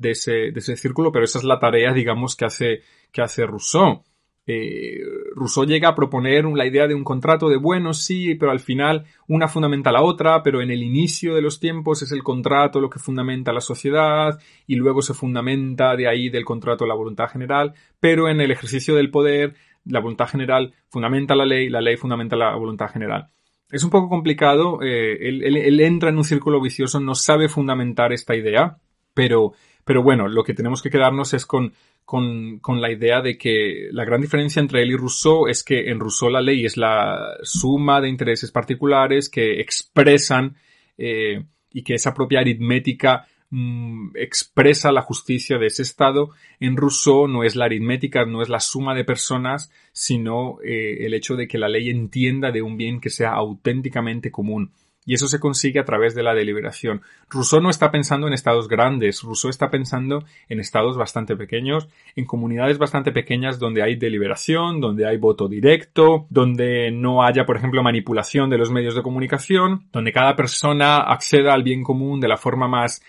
de 0.00 0.12
ese, 0.12 0.32
de 0.32 0.58
ese 0.58 0.76
círculo, 0.76 1.12
pero 1.12 1.24
esa 1.24 1.38
es 1.38 1.44
la 1.44 1.58
tarea, 1.58 1.92
digamos, 1.92 2.34
que 2.34 2.46
hace, 2.46 2.80
que 3.12 3.22
hace 3.22 3.44
Rousseau. 3.46 4.02
Eh, 4.46 4.98
Rousseau 5.36 5.66
llega 5.66 5.90
a 5.90 5.94
proponer 5.94 6.46
la 6.46 6.66
idea 6.66 6.88
de 6.88 6.94
un 6.94 7.04
contrato 7.04 7.48
de 7.50 7.58
bueno, 7.58 7.92
sí, 7.92 8.34
pero 8.34 8.50
al 8.50 8.60
final 8.60 9.04
una 9.28 9.46
fundamenta 9.46 9.92
la 9.92 10.02
otra, 10.02 10.42
pero 10.42 10.62
en 10.62 10.70
el 10.70 10.82
inicio 10.82 11.34
de 11.34 11.42
los 11.42 11.60
tiempos 11.60 12.02
es 12.02 12.12
el 12.12 12.22
contrato 12.22 12.80
lo 12.80 12.88
que 12.88 12.98
fundamenta 12.98 13.52
la 13.52 13.60
sociedad 13.60 14.40
y 14.66 14.76
luego 14.76 15.02
se 15.02 15.12
fundamenta 15.12 15.94
de 15.94 16.08
ahí 16.08 16.30
del 16.30 16.46
contrato 16.46 16.86
la 16.86 16.94
voluntad 16.94 17.28
general, 17.28 17.74
pero 18.00 18.28
en 18.28 18.40
el 18.40 18.50
ejercicio 18.50 18.96
del 18.96 19.10
poder 19.10 19.54
la 19.84 20.00
voluntad 20.00 20.28
general 20.28 20.72
fundamenta 20.88 21.34
la 21.34 21.44
ley, 21.44 21.68
la 21.68 21.82
ley 21.82 21.96
fundamenta 21.96 22.36
la 22.36 22.56
voluntad 22.56 22.88
general. 22.88 23.28
Es 23.70 23.84
un 23.84 23.90
poco 23.90 24.08
complicado, 24.08 24.82
eh, 24.82 25.28
él 25.28 25.80
entra 25.80 26.08
en 26.08 26.16
un 26.16 26.24
círculo 26.24 26.60
vicioso, 26.60 26.98
no 26.98 27.14
sabe 27.14 27.48
fundamentar 27.48 28.12
esta 28.12 28.34
idea, 28.34 28.78
pero 29.14 29.52
Pero 29.90 30.04
bueno, 30.04 30.28
lo 30.28 30.44
que 30.44 30.54
tenemos 30.54 30.82
que 30.82 30.88
quedarnos 30.88 31.34
es 31.34 31.44
con, 31.44 31.72
con, 32.04 32.60
con, 32.60 32.80
la 32.80 32.92
idea 32.92 33.20
de 33.22 33.36
que 33.36 33.88
la 33.90 34.04
gran 34.04 34.20
diferencia 34.20 34.60
entre 34.60 34.82
él 34.82 34.92
y 34.92 34.96
Rousseau 34.96 35.48
es 35.48 35.64
que 35.64 35.90
en 35.90 35.98
Rousseau 35.98 36.30
la 36.30 36.40
ley 36.40 36.64
es 36.64 36.76
la 36.76 37.36
suma 37.42 38.00
de 38.00 38.08
intereses 38.08 38.52
particulares 38.52 39.28
que 39.28 39.60
expresan 39.60 40.54
eh, 40.96 41.42
y 41.72 41.82
que 41.82 41.94
esa 41.94 42.14
propia 42.14 42.38
aritmética 42.38 43.26
mm, 43.50 44.10
expresa 44.14 44.92
la 44.92 45.02
justicia 45.02 45.58
de 45.58 45.66
ese 45.66 45.82
Estado. 45.82 46.30
En 46.60 46.76
Rousseau 46.76 47.26
no 47.26 47.42
es 47.42 47.56
la 47.56 47.64
aritmética, 47.64 48.24
no 48.24 48.42
es 48.42 48.48
la 48.48 48.60
suma 48.60 48.94
de 48.94 49.02
personas, 49.02 49.72
sino 49.90 50.58
eh, 50.62 50.98
el 51.00 51.14
hecho 51.14 51.34
de 51.34 51.48
que 51.48 51.58
la 51.58 51.68
ley 51.68 51.90
entienda 51.90 52.52
de 52.52 52.62
un 52.62 52.76
bien 52.76 53.00
que 53.00 53.10
sea 53.10 53.32
auténticamente 53.32 54.30
común. 54.30 54.70
Y 55.06 55.14
eso 55.14 55.28
se 55.28 55.40
consigue 55.40 55.80
a 55.80 55.84
través 55.84 56.14
de 56.14 56.22
la 56.22 56.34
deliberación. 56.34 57.02
Rousseau 57.28 57.60
no 57.60 57.70
está 57.70 57.90
pensando 57.90 58.26
en 58.26 58.34
estados 58.34 58.68
grandes, 58.68 59.22
Rousseau 59.22 59.50
está 59.50 59.70
pensando 59.70 60.24
en 60.48 60.60
estados 60.60 60.96
bastante 60.96 61.36
pequeños, 61.36 61.88
en 62.16 62.26
comunidades 62.26 62.78
bastante 62.78 63.10
pequeñas 63.10 63.58
donde 63.58 63.82
hay 63.82 63.96
deliberación, 63.96 64.80
donde 64.80 65.06
hay 65.06 65.16
voto 65.16 65.48
directo, 65.48 66.26
donde 66.28 66.90
no 66.90 67.22
haya, 67.24 67.46
por 67.46 67.56
ejemplo, 67.56 67.82
manipulación 67.82 68.50
de 68.50 68.58
los 68.58 68.70
medios 68.70 68.94
de 68.94 69.02
comunicación, 69.02 69.88
donde 69.92 70.12
cada 70.12 70.36
persona 70.36 70.98
acceda 70.98 71.54
al 71.54 71.62
bien 71.62 71.82
común 71.82 72.20
de 72.20 72.28
la 72.28 72.36
forma 72.36 72.68
más 72.68 73.02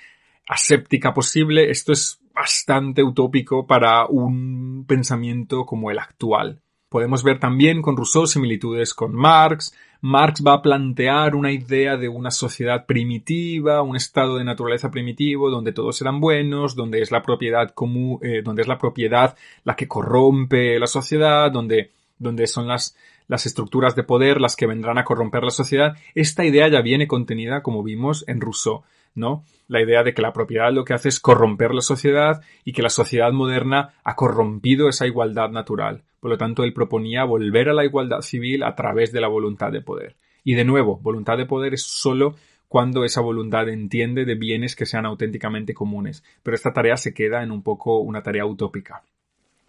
aséptica 0.48 1.14
posible. 1.14 1.70
Esto 1.70 1.92
es 1.92 2.22
bastante 2.34 3.04
utópico 3.04 3.68
para 3.68 4.06
un 4.06 4.86
pensamiento 4.88 5.66
como 5.66 5.92
el 5.92 6.00
actual. 6.00 6.62
Podemos 6.90 7.24
ver 7.24 7.40
también 7.40 7.82
con 7.82 7.96
Rousseau 7.96 8.28
similitudes 8.28 8.94
con 8.94 9.16
Marx. 9.16 9.74
Marx 10.04 10.44
va 10.46 10.54
a 10.54 10.62
plantear 10.64 11.36
una 11.36 11.52
idea 11.52 11.96
de 11.96 12.10
una 12.10 12.32
sociedad 12.32 12.88
primitiva, 12.88 13.84
un 13.84 13.96
estado 13.96 14.38
de 14.38 14.44
naturaleza 14.44 14.90
primitivo, 14.90 15.52
donde 15.52 15.74
todos 15.74 16.02
eran 16.02 16.20
buenos, 16.20 16.76
donde 16.76 17.02
es 17.04 17.12
la 17.12 17.22
propiedad 17.22 17.70
común, 17.70 18.18
eh, 18.24 18.42
donde 18.44 18.64
es 18.64 18.68
la 18.68 18.80
propiedad 18.80 19.38
la 19.64 19.76
que 19.76 19.88
corrompe 19.88 20.80
la 20.80 20.88
sociedad, 20.88 21.52
donde, 21.52 21.92
donde 22.18 22.48
son 22.48 22.68
las, 22.68 22.98
las 23.28 23.46
estructuras 23.46 23.96
de 23.96 24.02
poder 24.02 24.42
las 24.42 24.56
que 24.56 24.66
vendrán 24.66 24.98
a 24.98 25.04
corromper 25.04 25.44
la 25.44 25.52
sociedad. 25.52 25.96
Esta 26.16 26.44
idea 26.46 26.68
ya 26.68 26.82
viene 26.82 27.08
contenida, 27.08 27.62
como 27.62 27.84
vimos, 27.84 28.26
en 28.28 28.42
Rousseau. 28.42 28.82
¿no? 29.14 29.44
La 29.68 29.82
idea 29.82 30.04
de 30.04 30.16
que 30.16 30.22
la 30.22 30.34
propiedad 30.34 30.72
lo 30.72 30.84
que 30.84 30.96
hace 30.96 31.10
es 31.10 31.20
corromper 31.20 31.76
la 31.76 31.82
sociedad 31.82 32.42
y 32.66 32.74
que 32.74 32.82
la 32.82 32.90
sociedad 32.90 33.32
moderna 33.32 33.94
ha 34.04 34.16
corrompido 34.16 34.90
esa 34.90 35.06
igualdad 35.06 35.50
natural. 35.50 36.02
Por 36.22 36.30
lo 36.30 36.38
tanto, 36.38 36.64
él 36.64 36.74
proponía 36.74 37.26
volver 37.26 37.68
a 37.68 37.74
la 37.74 37.84
igualdad 37.84 38.22
civil 38.22 38.64
a 38.64 38.76
través 38.76 39.12
de 39.12 39.20
la 39.20 39.28
voluntad 39.28 39.72
de 39.72 39.82
poder. 39.82 40.16
Y 40.44 40.54
de 40.54 40.64
nuevo, 40.64 40.98
voluntad 41.00 41.38
de 41.38 41.48
poder 41.48 41.74
es 41.74 41.84
solo 41.84 42.36
cuando 42.68 43.04
esa 43.04 43.22
voluntad 43.22 43.68
entiende 43.68 44.24
de 44.24 44.36
bienes 44.36 44.76
que 44.76 44.86
sean 44.86 45.06
auténticamente 45.06 45.74
comunes. 45.74 46.24
Pero 46.44 46.56
esta 46.56 46.72
tarea 46.72 46.96
se 46.96 47.14
queda 47.14 47.44
en 47.44 47.52
un 47.52 47.64
poco 47.64 48.00
una 48.00 48.22
tarea 48.22 48.46
utópica. 48.46 49.04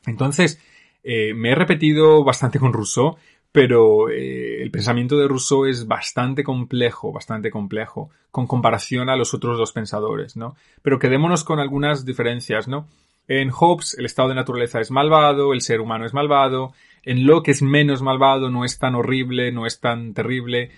Entonces, 0.07 0.61
eh, 1.03 1.35
me 1.35 1.51
he 1.51 1.55
repetido 1.55 2.23
bastante 2.23 2.59
con 2.59 2.73
Rousseau, 2.73 3.17
pero 3.51 4.09
eh, 4.09 4.63
el 4.63 4.71
pensamiento 4.71 5.17
de 5.17 5.29
Rousseau 5.29 5.65
es 5.67 5.87
bastante 5.87 6.45
complejo, 6.45 7.13
bastante 7.13 7.51
complejo, 7.51 8.11
con 8.31 8.47
comparación 8.47 9.09
a 9.09 9.17
los 9.17 9.35
otros 9.35 9.59
dos 9.59 9.73
pensadores, 9.73 10.37
¿no? 10.37 10.55
Pero 10.83 10.99
quedémonos 10.99 11.45
con 11.45 11.61
algunas 11.61 12.05
diferencias, 12.05 12.69
¿no? 12.69 12.87
En 13.29 13.51
Hobbes 13.51 13.97
el 13.99 14.07
estado 14.07 14.31
de 14.31 14.35
naturaleza 14.35 14.81
es 14.81 14.91
malvado, 14.91 15.53
el 15.53 15.61
ser 15.61 15.81
humano 15.81 16.05
es 16.05 16.15
malvado, 16.15 16.73
en 17.05 17.27
Locke 17.27 17.49
es 17.51 17.63
menos 17.63 18.03
malvado, 18.03 18.51
no 18.51 18.65
es 18.65 18.79
tan 18.79 18.95
horrible, 18.95 19.53
no 19.53 19.67
es 19.67 19.81
tan 19.81 20.15
terrible. 20.15 20.71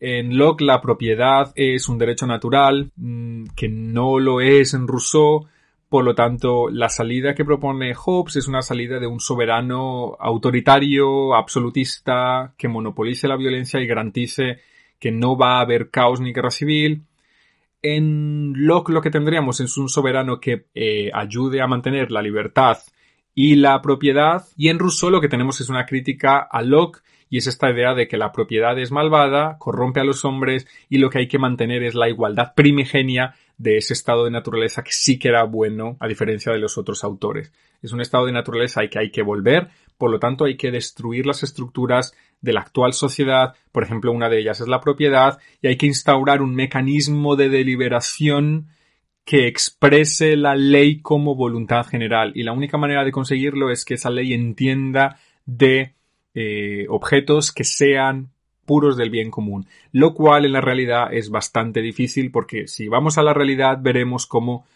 En 0.00 0.36
Locke 0.36 0.62
la 0.62 0.80
propiedad 0.80 1.52
es 1.54 1.88
un 1.88 1.98
derecho 1.98 2.26
natural, 2.26 2.90
mm, 2.96 3.46
que 3.56 3.68
no 3.68 4.18
lo 4.18 4.40
es 4.40 4.74
en 4.74 4.86
Rousseau, 4.86 5.48
por 5.88 6.04
lo 6.04 6.14
tanto, 6.14 6.68
la 6.68 6.90
salida 6.90 7.34
que 7.34 7.46
propone 7.46 7.94
Hobbes 7.94 8.36
es 8.36 8.46
una 8.46 8.60
salida 8.60 8.98
de 9.00 9.06
un 9.06 9.20
soberano 9.20 10.16
autoritario, 10.20 11.34
absolutista, 11.34 12.52
que 12.58 12.68
monopolice 12.68 13.26
la 13.26 13.36
violencia 13.36 13.80
y 13.80 13.86
garantice 13.86 14.58
que 14.98 15.10
no 15.10 15.38
va 15.38 15.58
a 15.58 15.60
haber 15.60 15.90
caos 15.90 16.20
ni 16.20 16.34
guerra 16.34 16.50
civil. 16.50 17.04
En 17.90 18.52
Locke 18.54 18.92
lo 18.92 19.00
que 19.00 19.10
tendríamos 19.10 19.60
es 19.60 19.78
un 19.78 19.88
soberano 19.88 20.40
que 20.40 20.66
eh, 20.74 21.10
ayude 21.14 21.62
a 21.62 21.66
mantener 21.66 22.10
la 22.10 22.20
libertad 22.20 22.76
y 23.34 23.56
la 23.56 23.80
propiedad. 23.80 24.44
Y 24.58 24.68
en 24.68 24.78
Rousseau 24.78 25.08
lo 25.08 25.22
que 25.22 25.28
tenemos 25.30 25.62
es 25.62 25.70
una 25.70 25.86
crítica 25.86 26.38
a 26.38 26.60
Locke 26.60 27.00
y 27.30 27.38
es 27.38 27.46
esta 27.46 27.70
idea 27.70 27.94
de 27.94 28.06
que 28.06 28.18
la 28.18 28.30
propiedad 28.30 28.78
es 28.78 28.90
malvada, 28.90 29.56
corrompe 29.58 30.00
a 30.00 30.04
los 30.04 30.26
hombres 30.26 30.66
y 30.90 30.98
lo 30.98 31.08
que 31.08 31.20
hay 31.20 31.28
que 31.28 31.38
mantener 31.38 31.82
es 31.82 31.94
la 31.94 32.10
igualdad 32.10 32.52
primigenia 32.54 33.34
de 33.56 33.78
ese 33.78 33.94
estado 33.94 34.26
de 34.26 34.32
naturaleza 34.32 34.82
que 34.82 34.92
sí 34.92 35.18
que 35.18 35.28
era 35.28 35.44
bueno, 35.44 35.96
a 35.98 36.08
diferencia 36.08 36.52
de 36.52 36.58
los 36.58 36.76
otros 36.76 37.04
autores. 37.04 37.52
Es 37.80 37.92
un 37.92 38.02
estado 38.02 38.26
de 38.26 38.32
naturaleza 38.32 38.80
al 38.80 38.90
que 38.90 38.98
hay 38.98 39.10
que 39.10 39.22
volver, 39.22 39.68
por 39.98 40.10
lo 40.10 40.18
tanto 40.18 40.44
hay 40.44 40.56
que 40.56 40.70
destruir 40.70 41.26
las 41.26 41.42
estructuras 41.42 42.14
de 42.40 42.52
la 42.52 42.60
actual 42.60 42.92
sociedad, 42.92 43.54
por 43.72 43.82
ejemplo, 43.82 44.12
una 44.12 44.28
de 44.28 44.38
ellas 44.38 44.60
es 44.60 44.68
la 44.68 44.80
propiedad, 44.80 45.38
y 45.60 45.66
hay 45.66 45.76
que 45.76 45.86
instaurar 45.86 46.40
un 46.40 46.54
mecanismo 46.54 47.36
de 47.36 47.48
deliberación 47.48 48.68
que 49.24 49.46
exprese 49.46 50.36
la 50.36 50.54
ley 50.54 51.00
como 51.00 51.34
voluntad 51.34 51.84
general. 51.84 52.32
Y 52.34 52.44
la 52.44 52.52
única 52.52 52.78
manera 52.78 53.04
de 53.04 53.12
conseguirlo 53.12 53.70
es 53.70 53.84
que 53.84 53.94
esa 53.94 54.08
ley 54.08 54.32
entienda 54.32 55.18
de 55.44 55.94
eh, 56.34 56.86
objetos 56.88 57.52
que 57.52 57.64
sean 57.64 58.30
puros 58.64 58.96
del 58.96 59.10
bien 59.10 59.30
común, 59.30 59.66
lo 59.92 60.14
cual 60.14 60.44
en 60.44 60.52
la 60.52 60.60
realidad 60.60 61.12
es 61.12 61.30
bastante 61.30 61.80
difícil 61.80 62.30
porque 62.30 62.68
si 62.68 62.86
vamos 62.86 63.18
a 63.18 63.22
la 63.22 63.32
realidad 63.32 63.78
veremos 63.80 64.26
cómo 64.26 64.66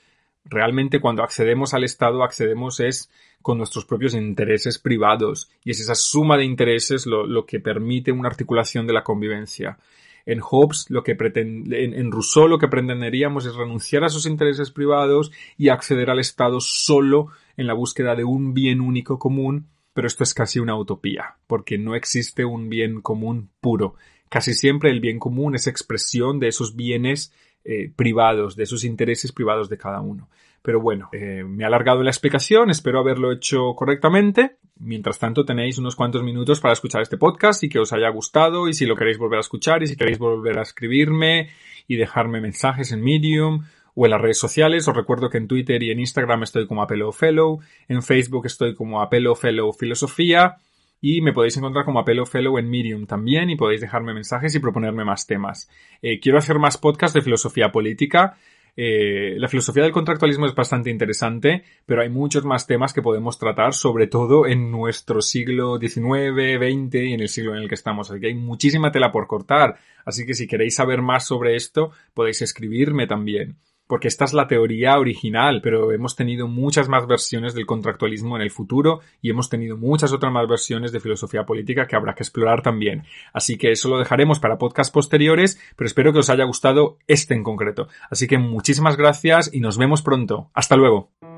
realmente 0.44 1.00
cuando 1.00 1.22
accedemos 1.22 1.74
al 1.74 1.84
Estado 1.84 2.22
accedemos 2.22 2.80
es 2.80 3.10
con 3.42 3.58
nuestros 3.58 3.84
propios 3.84 4.14
intereses 4.14 4.78
privados 4.78 5.50
y 5.64 5.70
es 5.70 5.80
esa 5.80 5.94
suma 5.94 6.36
de 6.36 6.44
intereses 6.44 7.06
lo, 7.06 7.46
que 7.46 7.60
permite 7.60 8.12
una 8.12 8.28
articulación 8.28 8.86
de 8.86 8.92
la 8.92 9.04
convivencia. 9.04 9.78
En 10.24 10.38
Hobbes, 10.40 10.86
lo 10.88 11.02
que 11.02 11.16
pretende, 11.16 11.84
en, 11.84 11.94
en, 11.94 12.12
Rousseau 12.12 12.46
lo 12.46 12.58
que 12.58 12.68
pretenderíamos 12.68 13.44
es 13.44 13.56
renunciar 13.56 14.04
a 14.04 14.08
sus 14.08 14.26
intereses 14.26 14.70
privados 14.70 15.32
y 15.56 15.68
acceder 15.68 16.10
al 16.10 16.20
Estado 16.20 16.60
solo 16.60 17.28
en 17.56 17.66
la 17.66 17.74
búsqueda 17.74 18.14
de 18.14 18.22
un 18.22 18.54
bien 18.54 18.80
único 18.80 19.18
común 19.18 19.66
pero 19.94 20.06
esto 20.06 20.24
es 20.24 20.34
casi 20.34 20.58
una 20.58 20.76
utopía, 20.76 21.36
porque 21.46 21.78
no 21.78 21.94
existe 21.94 22.44
un 22.44 22.68
bien 22.68 23.00
común 23.00 23.50
puro. 23.60 23.94
Casi 24.28 24.54
siempre 24.54 24.90
el 24.90 25.00
bien 25.00 25.18
común 25.18 25.54
es 25.54 25.66
expresión 25.66 26.40
de 26.40 26.48
esos 26.48 26.74
bienes 26.74 27.32
eh, 27.64 27.90
privados, 27.94 28.56
de 28.56 28.64
esos 28.64 28.84
intereses 28.84 29.32
privados 29.32 29.68
de 29.68 29.78
cada 29.78 30.00
uno. 30.00 30.28
Pero 30.62 30.80
bueno, 30.80 31.08
eh, 31.12 31.44
me 31.44 31.64
ha 31.64 31.66
alargado 31.66 32.02
la 32.02 32.10
explicación, 32.10 32.70
espero 32.70 33.00
haberlo 33.00 33.32
hecho 33.32 33.74
correctamente. 33.74 34.56
Mientras 34.78 35.18
tanto, 35.18 35.44
tenéis 35.44 35.78
unos 35.78 35.96
cuantos 35.96 36.22
minutos 36.22 36.60
para 36.60 36.72
escuchar 36.72 37.02
este 37.02 37.18
podcast 37.18 37.62
y 37.64 37.68
que 37.68 37.78
os 37.78 37.92
haya 37.92 38.08
gustado 38.10 38.68
y 38.68 38.74
si 38.74 38.86
lo 38.86 38.96
queréis 38.96 39.18
volver 39.18 39.38
a 39.38 39.42
escuchar 39.42 39.82
y 39.82 39.86
si 39.86 39.96
queréis 39.96 40.18
volver 40.18 40.58
a 40.58 40.62
escribirme 40.62 41.50
y 41.88 41.96
dejarme 41.96 42.40
mensajes 42.40 42.92
en 42.92 43.02
Medium 43.02 43.64
o 43.94 44.06
en 44.06 44.10
las 44.12 44.20
redes 44.20 44.38
sociales. 44.38 44.86
Os 44.86 44.96
recuerdo 44.96 45.30
que 45.30 45.38
en 45.38 45.48
Twitter 45.48 45.82
y 45.82 45.90
en 45.90 46.00
Instagram 46.00 46.44
estoy 46.44 46.66
como 46.66 46.82
Apelo 46.82 47.12
Fellow, 47.12 47.60
en 47.88 48.02
Facebook 48.02 48.46
estoy 48.46 48.74
como 48.74 49.02
Apelo 49.02 49.34
Fellow 49.34 49.72
Filosofía 49.72 50.56
y 51.04 51.20
me 51.20 51.32
podéis 51.32 51.56
encontrar 51.56 51.84
como 51.84 51.98
Apelo 51.98 52.24
Fellow 52.24 52.56
en 52.58 52.70
Medium 52.70 53.06
también 53.06 53.50
y 53.50 53.56
podéis 53.56 53.80
dejarme 53.80 54.14
mensajes 54.14 54.54
y 54.54 54.60
proponerme 54.60 55.04
más 55.04 55.26
temas. 55.26 55.68
Eh, 56.00 56.20
quiero 56.20 56.38
hacer 56.38 56.60
más 56.60 56.78
podcasts 56.78 57.12
de 57.12 57.22
filosofía 57.22 57.72
política. 57.72 58.38
Eh, 58.76 59.34
la 59.36 59.48
filosofía 59.48 59.82
del 59.82 59.90
contractualismo 59.90 60.46
es 60.46 60.54
bastante 60.54 60.90
interesante, 60.90 61.64
pero 61.84 62.02
hay 62.02 62.08
muchos 62.08 62.44
más 62.44 62.68
temas 62.68 62.92
que 62.92 63.02
podemos 63.02 63.36
tratar, 63.36 63.74
sobre 63.74 64.06
todo 64.06 64.46
en 64.46 64.70
nuestro 64.70 65.20
siglo 65.20 65.76
XIX, 65.80 66.56
XX 66.56 66.94
y 66.94 67.12
en 67.14 67.20
el 67.20 67.28
siglo 67.28 67.56
en 67.56 67.62
el 67.62 67.68
que 67.68 67.74
estamos. 67.74 68.08
Así 68.08 68.20
que 68.20 68.28
hay 68.28 68.34
muchísima 68.34 68.92
tela 68.92 69.10
por 69.10 69.26
cortar. 69.26 69.78
Así 70.06 70.24
que 70.24 70.34
si 70.34 70.46
queréis 70.46 70.76
saber 70.76 71.02
más 71.02 71.26
sobre 71.26 71.56
esto, 71.56 71.90
podéis 72.14 72.42
escribirme 72.42 73.08
también 73.08 73.56
porque 73.86 74.08
esta 74.08 74.24
es 74.24 74.32
la 74.32 74.46
teoría 74.46 74.98
original, 74.98 75.60
pero 75.62 75.92
hemos 75.92 76.16
tenido 76.16 76.48
muchas 76.48 76.88
más 76.88 77.06
versiones 77.06 77.54
del 77.54 77.66
contractualismo 77.66 78.36
en 78.36 78.42
el 78.42 78.50
futuro 78.50 79.00
y 79.20 79.30
hemos 79.30 79.48
tenido 79.48 79.76
muchas 79.76 80.12
otras 80.12 80.32
más 80.32 80.48
versiones 80.48 80.92
de 80.92 81.00
filosofía 81.00 81.44
política 81.44 81.86
que 81.86 81.96
habrá 81.96 82.14
que 82.14 82.22
explorar 82.22 82.62
también. 82.62 83.04
Así 83.32 83.58
que 83.58 83.72
eso 83.72 83.88
lo 83.88 83.98
dejaremos 83.98 84.40
para 84.40 84.58
podcasts 84.58 84.92
posteriores, 84.92 85.60
pero 85.76 85.86
espero 85.86 86.12
que 86.12 86.20
os 86.20 86.30
haya 86.30 86.44
gustado 86.44 86.98
este 87.06 87.34
en 87.34 87.42
concreto. 87.42 87.88
Así 88.10 88.26
que 88.26 88.38
muchísimas 88.38 88.96
gracias 88.96 89.50
y 89.52 89.60
nos 89.60 89.78
vemos 89.78 90.02
pronto. 90.02 90.50
Hasta 90.54 90.76
luego. 90.76 91.31